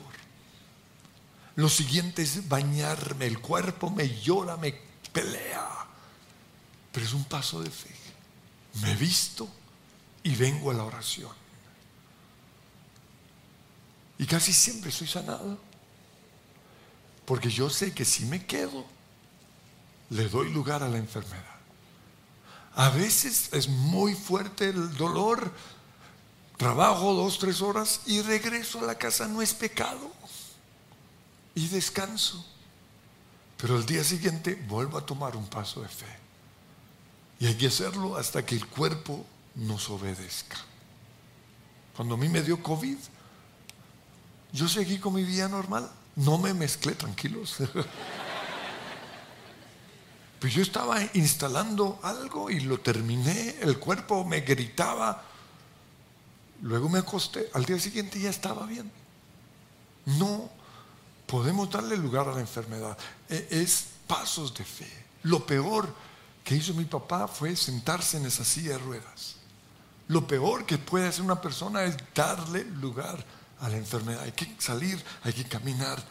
Lo 1.56 1.70
siguiente 1.70 2.22
es 2.22 2.48
bañarme, 2.48 3.28
el 3.28 3.40
cuerpo 3.40 3.90
me 3.90 4.08
llora, 4.22 4.58
me 4.58 4.91
pelea. 5.12 5.88
Pero 6.92 7.06
es 7.06 7.14
un 7.14 7.24
paso 7.26 7.62
de 7.62 7.70
fe. 7.70 7.96
Me 8.82 8.96
visto 8.96 9.48
y 10.24 10.36
vengo 10.36 10.72
a 10.72 10.74
la 10.74 10.84
oración. 10.84 11.32
Y 14.18 14.26
casi 14.26 14.54
siempre 14.54 14.92
soy 14.92 15.08
sanado. 15.08 15.58
Porque 17.26 17.50
yo 17.50 17.70
sé 17.70 17.94
que 17.94 18.06
si 18.06 18.26
me 18.26 18.46
quedo, 18.46 18.86
le 20.10 20.28
doy 20.28 20.52
lugar 20.52 20.84
a 20.84 20.90
la 20.90 20.98
enfermedad. 20.98 21.46
A 22.76 22.90
veces 22.90 23.50
es 23.54 23.68
muy 23.68 24.16
fuerte 24.16 24.70
el 24.70 24.96
dolor, 24.96 25.52
trabajo 26.58 27.14
dos, 27.14 27.40
tres 27.40 27.62
horas 27.62 28.02
y 28.06 28.22
regreso 28.22 28.80
a 28.80 28.84
la 28.84 28.96
casa, 28.96 29.28
no 29.28 29.42
es 29.42 29.54
pecado. 29.54 30.12
Y 31.56 31.68
descanso. 31.68 32.46
Pero 33.62 33.78
el 33.78 33.86
día 33.86 34.04
siguiente 34.04 34.56
vuelvo 34.68 34.98
a 34.98 35.06
tomar 35.06 35.36
un 35.38 35.46
paso 35.46 35.84
de 35.84 35.88
fe. 35.88 36.08
Y 37.40 37.46
hay 37.46 37.56
que 37.56 37.68
hacerlo 37.68 38.18
hasta 38.18 38.44
que 38.44 38.56
el 38.56 38.66
cuerpo 38.66 39.24
nos 39.54 39.88
obedezca. 39.92 40.58
Cuando 41.96 42.16
a 42.16 42.18
mí 42.18 42.28
me 42.28 42.42
dio 42.42 42.62
COVID, 42.64 42.98
yo 44.52 44.68
seguí 44.68 44.98
con 44.98 45.14
mi 45.14 45.24
vida 45.24 45.48
normal. 45.48 45.90
No 46.16 46.40
me 46.40 46.54
mezclé, 46.54 46.94
tranquilos. 46.94 47.58
Pues 50.40 50.56
yo 50.56 50.64
estaba 50.64 50.98
instalando 51.14 52.00
algo 52.02 52.50
y 52.50 52.62
lo 52.62 52.80
terminé, 52.80 53.58
el 53.62 53.78
cuerpo 53.78 54.26
me 54.26 54.42
gritaba, 54.42 55.24
luego 56.64 56.90
me 56.90 56.98
acosté, 56.98 57.48
al 57.54 57.64
día 57.64 57.78
siguiente 57.78 58.20
ya 58.20 58.32
estaba 58.32 58.66
bien. 58.66 58.92
No 60.08 60.50
podemos 61.28 61.70
darle 61.70 61.96
lugar 61.96 62.28
a 62.28 62.34
la 62.34 62.40
enfermedad, 62.40 62.98
es 63.32 63.86
pasos 64.08 64.54
de 64.54 64.64
fe. 64.64 65.06
Lo 65.24 65.46
peor 65.46 65.94
que 66.44 66.56
hizo 66.56 66.74
mi 66.74 66.86
papá 66.86 67.28
fue 67.28 67.56
sentarse 67.56 68.18
en 68.18 68.26
esa 68.26 68.44
silla 68.44 68.74
de 68.74 68.80
ruedas. 68.80 69.36
Lo 70.08 70.28
peor 70.28 70.66
que 70.66 70.78
puede 70.78 71.08
hacer 71.08 71.24
una 71.24 71.40
persona 71.40 71.84
es 71.84 71.96
darle 72.14 72.66
lugar 72.66 73.24
a 73.60 73.70
la 73.70 73.78
enfermedad. 73.78 74.24
Hay 74.24 74.34
que 74.34 74.56
salir, 74.60 75.02
hay 75.24 75.34
que 75.34 75.46
caminar. 75.46 76.04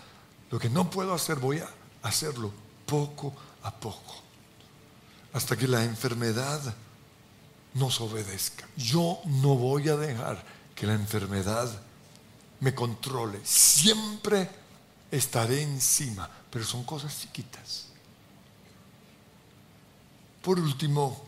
Lo 0.50 0.59
que 0.59 0.70
no 0.70 0.88
puedo 0.88 1.12
hacer, 1.12 1.37
voy 1.37 1.59
a 1.59 1.68
hacerlo 2.02 2.52
poco 2.87 3.35
a 3.62 3.74
poco. 3.74 4.22
Hasta 5.33 5.56
que 5.56 5.68
la 5.68 5.85
enfermedad 5.85 6.74
nos 7.74 8.00
obedezca. 8.00 8.66
Yo 8.76 9.20
no 9.26 9.54
voy 9.56 9.88
a 9.88 9.96
dejar 9.96 10.42
que 10.74 10.87
la 10.87 10.94
enfermedad 10.94 11.70
me 12.61 12.74
controle. 12.74 13.40
Siempre 13.44 14.48
estaré 15.11 15.62
encima, 15.62 16.29
pero 16.51 16.64
son 16.64 16.85
cosas 16.85 17.18
chiquitas. 17.20 17.87
Por 20.42 20.59
último, 20.59 21.23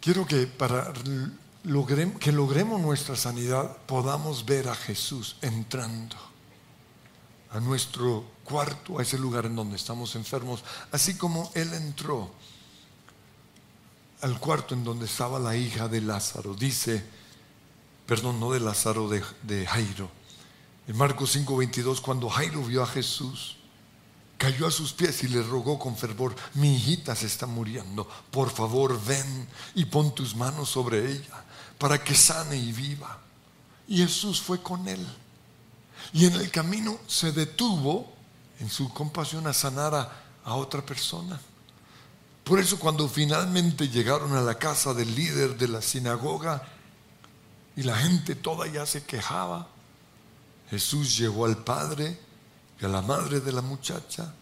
quiero 0.00 0.26
que 0.26 0.46
para 0.46 0.92
que 2.20 2.32
logremos 2.32 2.80
nuestra 2.80 3.16
sanidad, 3.16 3.76
podamos 3.86 4.44
ver 4.44 4.68
a 4.68 4.74
Jesús 4.74 5.36
entrando 5.42 6.16
a 7.50 7.60
nuestro 7.60 8.24
cuarto, 8.44 8.98
a 8.98 9.02
ese 9.02 9.18
lugar 9.18 9.46
en 9.46 9.56
donde 9.56 9.76
estamos 9.76 10.14
enfermos, 10.14 10.62
así 10.92 11.16
como 11.16 11.50
Él 11.54 11.72
entró 11.74 12.30
al 14.20 14.38
cuarto 14.38 14.74
en 14.74 14.84
donde 14.84 15.06
estaba 15.06 15.38
la 15.38 15.56
hija 15.56 15.88
de 15.88 16.00
Lázaro. 16.00 16.54
Dice, 16.54 17.04
perdón, 18.06 18.38
no 18.38 18.52
de 18.52 18.60
Lázaro, 18.60 19.08
de, 19.08 19.22
de 19.42 19.66
Jairo. 19.66 20.10
En 20.88 20.96
Marcos 20.96 21.34
5:22, 21.34 22.00
cuando 22.00 22.28
Jairo 22.28 22.62
vio 22.62 22.82
a 22.82 22.86
Jesús, 22.86 23.56
cayó 24.38 24.66
a 24.66 24.70
sus 24.70 24.92
pies 24.92 25.22
y 25.24 25.28
le 25.28 25.42
rogó 25.42 25.78
con 25.78 25.96
fervor, 25.96 26.34
mi 26.54 26.76
hijita 26.76 27.16
se 27.16 27.26
está 27.26 27.46
muriendo, 27.46 28.08
por 28.30 28.50
favor 28.50 29.00
ven 29.04 29.48
y 29.74 29.86
pon 29.86 30.14
tus 30.14 30.36
manos 30.36 30.68
sobre 30.68 31.10
ella 31.10 31.44
para 31.78 32.02
que 32.02 32.14
sane 32.14 32.56
y 32.56 32.72
viva. 32.72 33.18
Y 33.88 33.98
Jesús 33.98 34.40
fue 34.40 34.62
con 34.62 34.86
él. 34.88 35.04
Y 36.12 36.26
en 36.26 36.34
el 36.34 36.50
camino 36.50 36.98
se 37.06 37.32
detuvo 37.32 38.12
en 38.60 38.70
su 38.70 38.92
compasión 38.92 39.46
a 39.46 39.52
sanar 39.52 39.94
a, 39.94 40.54
otra 40.54 40.80
persona. 40.80 41.40
Por 42.44 42.60
eso 42.60 42.78
cuando 42.78 43.08
finalmente 43.08 43.88
llegaron 43.88 44.34
a 44.36 44.40
la 44.40 44.56
casa 44.56 44.94
del 44.94 45.12
líder 45.14 45.58
de 45.58 45.66
la 45.66 45.82
sinagoga 45.82 46.62
y 47.74 47.82
la 47.82 47.96
gente 47.96 48.36
toda 48.36 48.68
ya 48.68 48.86
se 48.86 49.02
quejaba, 49.02 49.68
Jesús 50.70 51.16
llevó 51.16 51.46
al 51.46 51.64
padre 51.64 52.18
y 52.80 52.84
a 52.84 52.88
la 52.88 53.02
madre 53.02 53.40
de 53.40 53.52
la 53.52 53.62
muchacha 53.62 54.34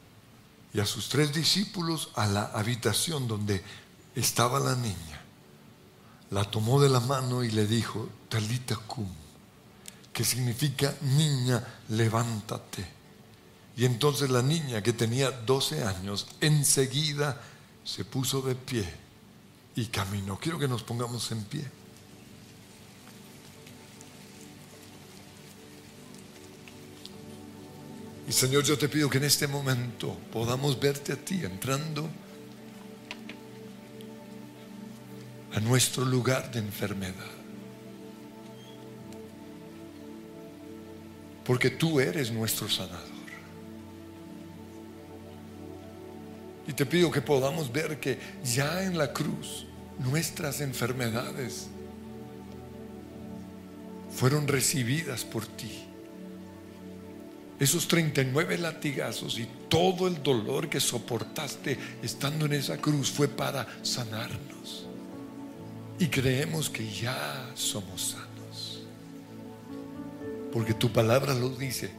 y 0.72 0.80
a 0.80 0.86
sus 0.86 1.08
tres 1.08 1.32
discípulos 1.32 2.10
a 2.14 2.26
la 2.26 2.44
habitación 2.46 3.28
donde 3.28 3.62
estaba 4.14 4.58
la 4.58 4.74
niña 4.74 5.24
la 6.34 6.44
tomó 6.44 6.80
de 6.80 6.88
la 6.88 6.98
mano 6.98 7.44
y 7.44 7.50
le 7.50 7.66
dijo, 7.66 8.08
Talita 8.28 8.76
cum, 8.76 9.08
que 10.12 10.24
significa 10.24 10.94
niña, 11.02 11.64
levántate. 11.90 12.84
Y 13.76 13.84
entonces 13.84 14.30
la 14.30 14.42
niña 14.42 14.82
que 14.82 14.92
tenía 14.92 15.30
12 15.30 15.84
años 15.84 16.26
enseguida 16.40 17.40
se 17.84 18.04
puso 18.04 18.42
de 18.42 18.56
pie 18.56 18.84
y 19.76 19.86
caminó. 19.86 20.38
Quiero 20.38 20.58
que 20.58 20.66
nos 20.66 20.82
pongamos 20.82 21.30
en 21.30 21.44
pie. 21.44 21.64
Y 28.26 28.32
Señor, 28.32 28.64
yo 28.64 28.78
te 28.78 28.88
pido 28.88 29.10
que 29.10 29.18
en 29.18 29.24
este 29.24 29.46
momento 29.46 30.16
podamos 30.32 30.78
verte 30.80 31.12
a 31.12 31.16
ti 31.16 31.44
entrando 31.44 32.08
a 35.54 35.60
nuestro 35.60 36.04
lugar 36.04 36.50
de 36.50 36.58
enfermedad. 36.58 37.14
Porque 41.44 41.70
tú 41.70 42.00
eres 42.00 42.32
nuestro 42.32 42.68
sanador. 42.68 43.14
Y 46.66 46.72
te 46.72 46.86
pido 46.86 47.10
que 47.10 47.20
podamos 47.20 47.70
ver 47.70 48.00
que 48.00 48.18
ya 48.42 48.82
en 48.82 48.96
la 48.96 49.12
cruz 49.12 49.66
nuestras 49.98 50.62
enfermedades 50.62 51.68
fueron 54.16 54.48
recibidas 54.48 55.24
por 55.24 55.46
ti. 55.46 55.83
Esos 57.58 57.86
39 57.86 58.58
latigazos 58.58 59.38
y 59.38 59.48
todo 59.68 60.08
el 60.08 60.22
dolor 60.22 60.68
que 60.68 60.80
soportaste 60.80 61.78
estando 62.02 62.46
en 62.46 62.54
esa 62.54 62.78
cruz 62.78 63.10
fue 63.10 63.28
para 63.28 63.66
sanarnos. 63.82 64.86
Y 65.98 66.08
creemos 66.08 66.68
que 66.68 66.90
ya 66.90 67.50
somos 67.54 68.16
sanos. 68.16 68.82
Porque 70.52 70.74
tu 70.74 70.92
palabra 70.92 71.32
lo 71.34 71.50
dice. 71.50 71.90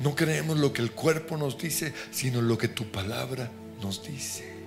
No 0.00 0.14
creemos 0.14 0.58
lo 0.58 0.72
que 0.72 0.80
el 0.80 0.92
cuerpo 0.92 1.36
nos 1.36 1.58
dice, 1.58 1.92
sino 2.10 2.40
lo 2.40 2.56
que 2.56 2.68
tu 2.68 2.90
palabra 2.90 3.50
nos 3.82 4.02
dice. 4.02 4.58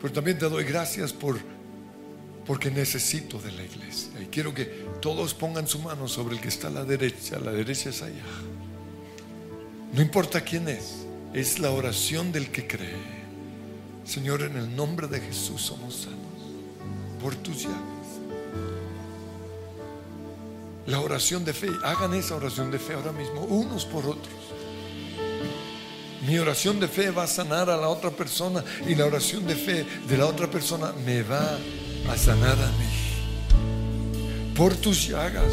Pero 0.00 0.12
también 0.12 0.38
te 0.38 0.48
doy 0.48 0.64
gracias 0.64 1.12
por 1.12 1.38
porque 2.48 2.70
necesito 2.70 3.38
de 3.38 3.52
la 3.52 3.62
iglesia. 3.62 4.22
Y 4.22 4.24
quiero 4.28 4.54
que 4.54 4.64
todos 5.02 5.34
pongan 5.34 5.68
su 5.68 5.80
mano 5.80 6.08
sobre 6.08 6.34
el 6.34 6.40
que 6.40 6.48
está 6.48 6.68
a 6.68 6.70
la 6.70 6.82
derecha. 6.82 7.38
La 7.38 7.52
derecha 7.52 7.90
es 7.90 8.00
allá. 8.00 8.24
No 9.92 10.00
importa 10.00 10.40
quién 10.40 10.66
es, 10.66 11.04
es 11.34 11.58
la 11.58 11.70
oración 11.70 12.32
del 12.32 12.50
que 12.50 12.66
cree. 12.66 13.18
Señor, 14.06 14.40
en 14.40 14.56
el 14.56 14.74
nombre 14.74 15.08
de 15.08 15.20
Jesús 15.20 15.60
somos 15.60 15.94
sanos 15.94 16.18
por 17.20 17.34
tus 17.34 17.64
llaves. 17.64 17.76
La 20.86 21.00
oración 21.00 21.44
de 21.44 21.52
fe, 21.52 21.68
hagan 21.84 22.14
esa 22.14 22.34
oración 22.34 22.70
de 22.70 22.78
fe 22.78 22.94
ahora 22.94 23.12
mismo, 23.12 23.42
unos 23.42 23.84
por 23.84 24.06
otros. 24.06 24.34
Mi 26.26 26.38
oración 26.38 26.80
de 26.80 26.88
fe 26.88 27.10
va 27.10 27.24
a 27.24 27.26
sanar 27.26 27.68
a 27.68 27.76
la 27.76 27.88
otra 27.88 28.10
persona 28.10 28.64
y 28.86 28.94
la 28.94 29.04
oración 29.04 29.46
de 29.46 29.54
fe 29.54 29.84
de 30.08 30.16
la 30.16 30.24
otra 30.24 30.50
persona 30.50 30.94
me 31.04 31.22
va 31.22 31.40
a 31.44 31.87
a 32.10 32.72
mí. 32.78 34.54
Por 34.56 34.74
tus 34.74 35.08
llagas 35.08 35.52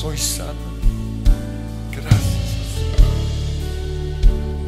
soy 0.00 0.16
sano. 0.16 0.78
Gracias. 1.90 2.22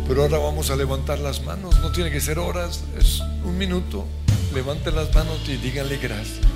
Pero 0.09 0.23
ahora 0.23 0.39
vamos 0.39 0.71
a 0.71 0.77
levantar 0.77 1.21
las 1.21 1.43
manos. 1.43 1.79
No 1.81 1.93
tiene 1.93 2.11
que 2.11 2.21
ser 2.21 2.39
horas, 2.39 2.81
es 2.99 3.21
un 3.45 3.57
minuto. 3.57 4.07
Levanten 4.53 4.97
las 4.97 5.15
manos 5.15 5.39
y 5.47 5.57
díganle 5.57 5.99
gracias. 5.99 6.47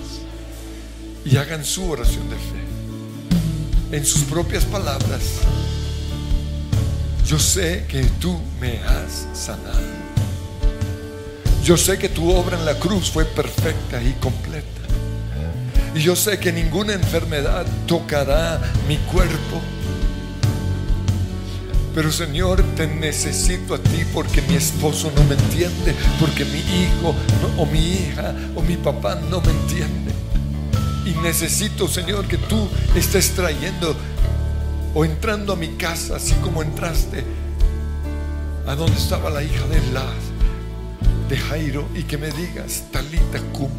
Y 1.25 1.37
hagan 1.37 1.65
su 1.65 1.89
oración 1.89 2.29
de 2.29 2.37
fe. 2.37 3.97
En 3.97 4.05
sus 4.05 4.25
propias 4.25 4.65
palabras. 4.65 5.23
Yo 7.27 7.39
sé 7.39 7.87
que 7.89 8.03
tú 8.21 8.39
me 8.61 8.79
has 8.81 9.29
sanado. 9.33 10.04
Yo 11.65 11.79
sé 11.79 11.97
que 11.97 12.11
tu 12.11 12.31
obra 12.31 12.59
en 12.59 12.67
la 12.67 12.79
cruz 12.79 13.11
fue 13.11 13.25
perfecta 13.25 14.03
y 14.03 14.13
completa. 14.21 14.83
Y 15.95 16.01
yo 16.01 16.15
sé 16.15 16.39
que 16.39 16.53
ninguna 16.53 16.93
enfermedad 16.93 17.65
tocará 17.87 18.61
mi 18.87 18.99
cuerpo. 18.99 19.63
Pero 21.95 22.13
Señor, 22.13 22.63
te 22.77 22.87
necesito 22.87 23.77
a 23.77 23.79
ti 23.79 24.05
porque 24.13 24.43
mi 24.43 24.57
esposo 24.57 25.11
no 25.17 25.25
me 25.25 25.37
entiende, 25.37 25.95
porque 26.21 26.45
mi 26.45 26.59
hijo 26.59 27.15
o 27.57 27.65
mi 27.65 27.93
hija 27.95 28.35
o 28.55 28.61
mi 28.61 28.77
papá 28.77 29.15
no 29.15 29.41
me 29.41 29.51
entiende. 29.51 30.13
Y 31.07 31.13
necesito, 31.23 31.89
Señor, 31.89 32.27
que 32.27 32.37
tú 32.37 32.69
estés 32.95 33.31
trayendo 33.31 33.97
o 34.95 35.03
entrando 35.07 35.55
a 35.55 35.57
mi 35.57 35.69
casa, 35.77 36.17
así 36.17 36.35
como 36.43 36.63
entraste 36.63 37.25
a 38.67 38.75
donde 38.75 38.99
estaba 38.99 39.31
la 39.31 39.43
hija 39.43 39.67
de 39.69 39.81
Laz 39.93 40.34
de 41.29 41.37
Jairo 41.37 41.89
y 41.95 42.03
que 42.05 42.19
me 42.19 42.31
digas, 42.31 42.85
Talita 42.91 43.41
cum, 43.53 43.71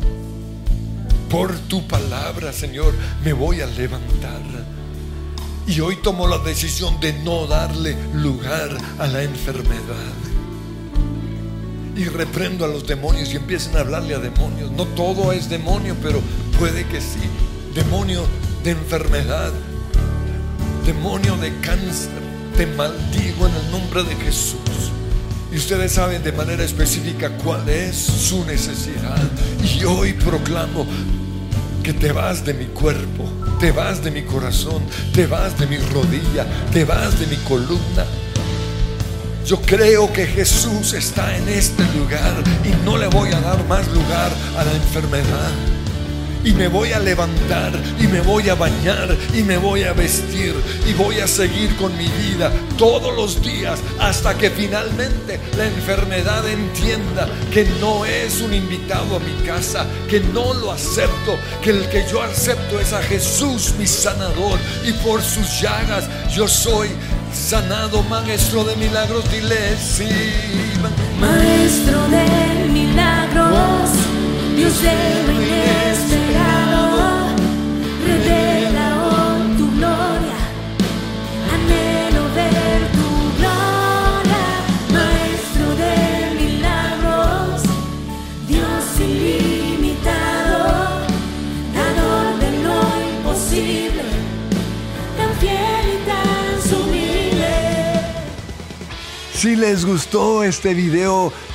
por 1.30 1.54
tu 1.68 1.88
palabra, 1.88 2.54
Señor, 2.54 2.94
me 3.24 3.34
voy 3.34 3.62
a 3.62 3.66
levantar. 3.66 4.42
Y 5.68 5.80
hoy 5.80 5.98
tomo 5.98 6.28
la 6.28 6.38
decisión 6.38 7.00
de 7.00 7.14
no 7.14 7.48
darle 7.48 7.98
lugar 8.14 8.78
a 9.00 9.08
la 9.08 9.24
enfermedad. 9.24 10.14
Y 11.96 12.06
reprendo 12.06 12.66
a 12.66 12.68
los 12.68 12.86
demonios 12.86 13.34
y 13.34 13.38
empiecen 13.38 13.76
a 13.78 13.80
hablarle 13.80 14.14
a 14.14 14.20
demonios. 14.20 14.72
No 14.72 14.86
todo 14.86 15.32
es 15.32 15.50
demonio, 15.50 15.96
pero 16.04 16.22
puede 16.60 16.86
que 16.86 17.02
sí. 17.02 17.20
Demonio 17.74 18.26
de 18.64 18.72
enfermedad, 18.72 19.52
demonio 20.86 21.36
de 21.38 21.58
cáncer, 21.62 22.12
te 22.56 22.68
maldigo 22.68 23.48
en 23.48 23.56
el 23.56 23.72
nombre 23.72 24.04
de 24.04 24.16
Jesús. 24.16 24.92
Y 25.52 25.58
ustedes 25.58 25.94
saben 25.94 26.24
de 26.24 26.32
manera 26.32 26.64
específica 26.64 27.30
cuál 27.44 27.68
es 27.70 27.96
su 27.96 28.44
necesidad. 28.46 29.22
Y 29.64 29.84
hoy 29.84 30.14
proclamo 30.14 30.86
que 31.84 31.94
te 31.94 32.12
vas 32.12 32.44
de 32.44 32.54
mi 32.54 32.66
cuerpo, 32.66 33.30
te 33.60 33.72
vas 33.72 34.04
de 34.04 34.12
mi 34.12 34.24
corazón, 34.24 34.84
te 35.14 35.28
vas 35.28 35.58
de 35.60 35.68
mi 35.68 35.78
rodilla, 35.78 36.46
te 36.74 36.84
vas 36.84 37.20
de 37.20 37.28
mi 37.28 37.38
columna. 37.38 38.06
Yo 39.46 39.62
creo 39.62 40.12
que 40.12 40.26
Jesús 40.26 40.94
está 40.94 41.38
en 41.38 41.48
este 41.50 41.84
lugar 41.96 42.34
y 42.64 42.84
no 42.84 42.98
le 42.98 43.08
voy 43.08 43.32
a 43.32 43.40
dar 43.40 43.64
más 43.68 43.88
lugar 43.90 44.32
a 44.58 44.64
la 44.64 44.74
enfermedad 44.74 45.52
y 46.46 46.54
me 46.54 46.68
voy 46.68 46.94
a 46.94 47.00
levantar 47.00 47.74
y 48.00 48.08
me 48.08 48.22
voy 48.22 48.48
a 48.50 48.56
bañar 48.56 49.18
y 49.34 49.44
me 49.44 49.58
voy 49.58 49.84
a 49.84 49.94
vestir 49.94 50.56
y 50.88 50.94
voy 50.94 51.20
a 51.20 51.28
seguir 51.28 51.76
con 51.76 51.98
mi 51.98 52.08
vida 52.08 52.52
todos 52.78 53.14
los 53.16 53.42
días 53.42 53.80
hasta 54.00 54.38
que 54.38 54.50
finalmente 54.52 55.40
la 55.58 55.66
enfermedad 55.66 56.48
entienda 56.48 57.28
que 57.52 57.66
no 57.82 58.06
es 58.06 58.42
un 58.42 58.54
invitado 58.54 59.18
a 59.18 59.20
mi 59.20 59.34
casa, 59.46 59.86
que 60.08 60.20
no 60.20 60.54
lo 60.54 60.72
acepto, 60.72 61.38
que 61.64 61.72
el 61.72 61.90
que 61.90 62.06
yo 62.10 62.22
acepto 62.22 62.80
es 62.80 62.94
a 62.94 63.02
Jesús 63.02 63.74
mi 63.80 63.88
sanador 63.88 64.60
y 64.86 64.92
por 65.04 65.22
sus 65.22 65.62
llagas 65.62 66.08
yo 66.34 66.48
soy 66.48 66.90
sanado, 67.36 68.02
maestro 68.04 68.64
de 68.64 68.76
milagros, 68.78 69.30
dile 69.32 69.76
sí. 69.78 70.08
Maestro 71.20 72.08
de 72.08 72.70
milagros, 72.70 73.90
Dios 74.56 74.82
de 74.82 75.24
lo 75.28 75.34
inesperado, 75.34 76.84
revela 78.06 78.86
hoy 79.06 79.58
tu 79.58 79.66
gloria, 79.76 80.40
anhelo 81.54 82.24
ver 82.34 82.82
tu 82.98 83.08
gloria, 83.38 84.44
Maestro 84.94 85.68
de 85.84 85.96
milagros, 86.42 87.64
Dios 88.48 88.84
ilimitado, 89.00 90.60
dador 91.74 92.28
de 92.40 92.50
lo 92.64 92.80
imposible, 93.18 94.04
tan 95.18 95.32
fiel 95.42 95.86
y 95.96 95.98
tan 96.08 96.70
sublime. 96.70 97.56
Si 99.34 99.56
les 99.58 99.86
gustó 99.86 100.44
este 100.44 100.74
video, 100.74 101.34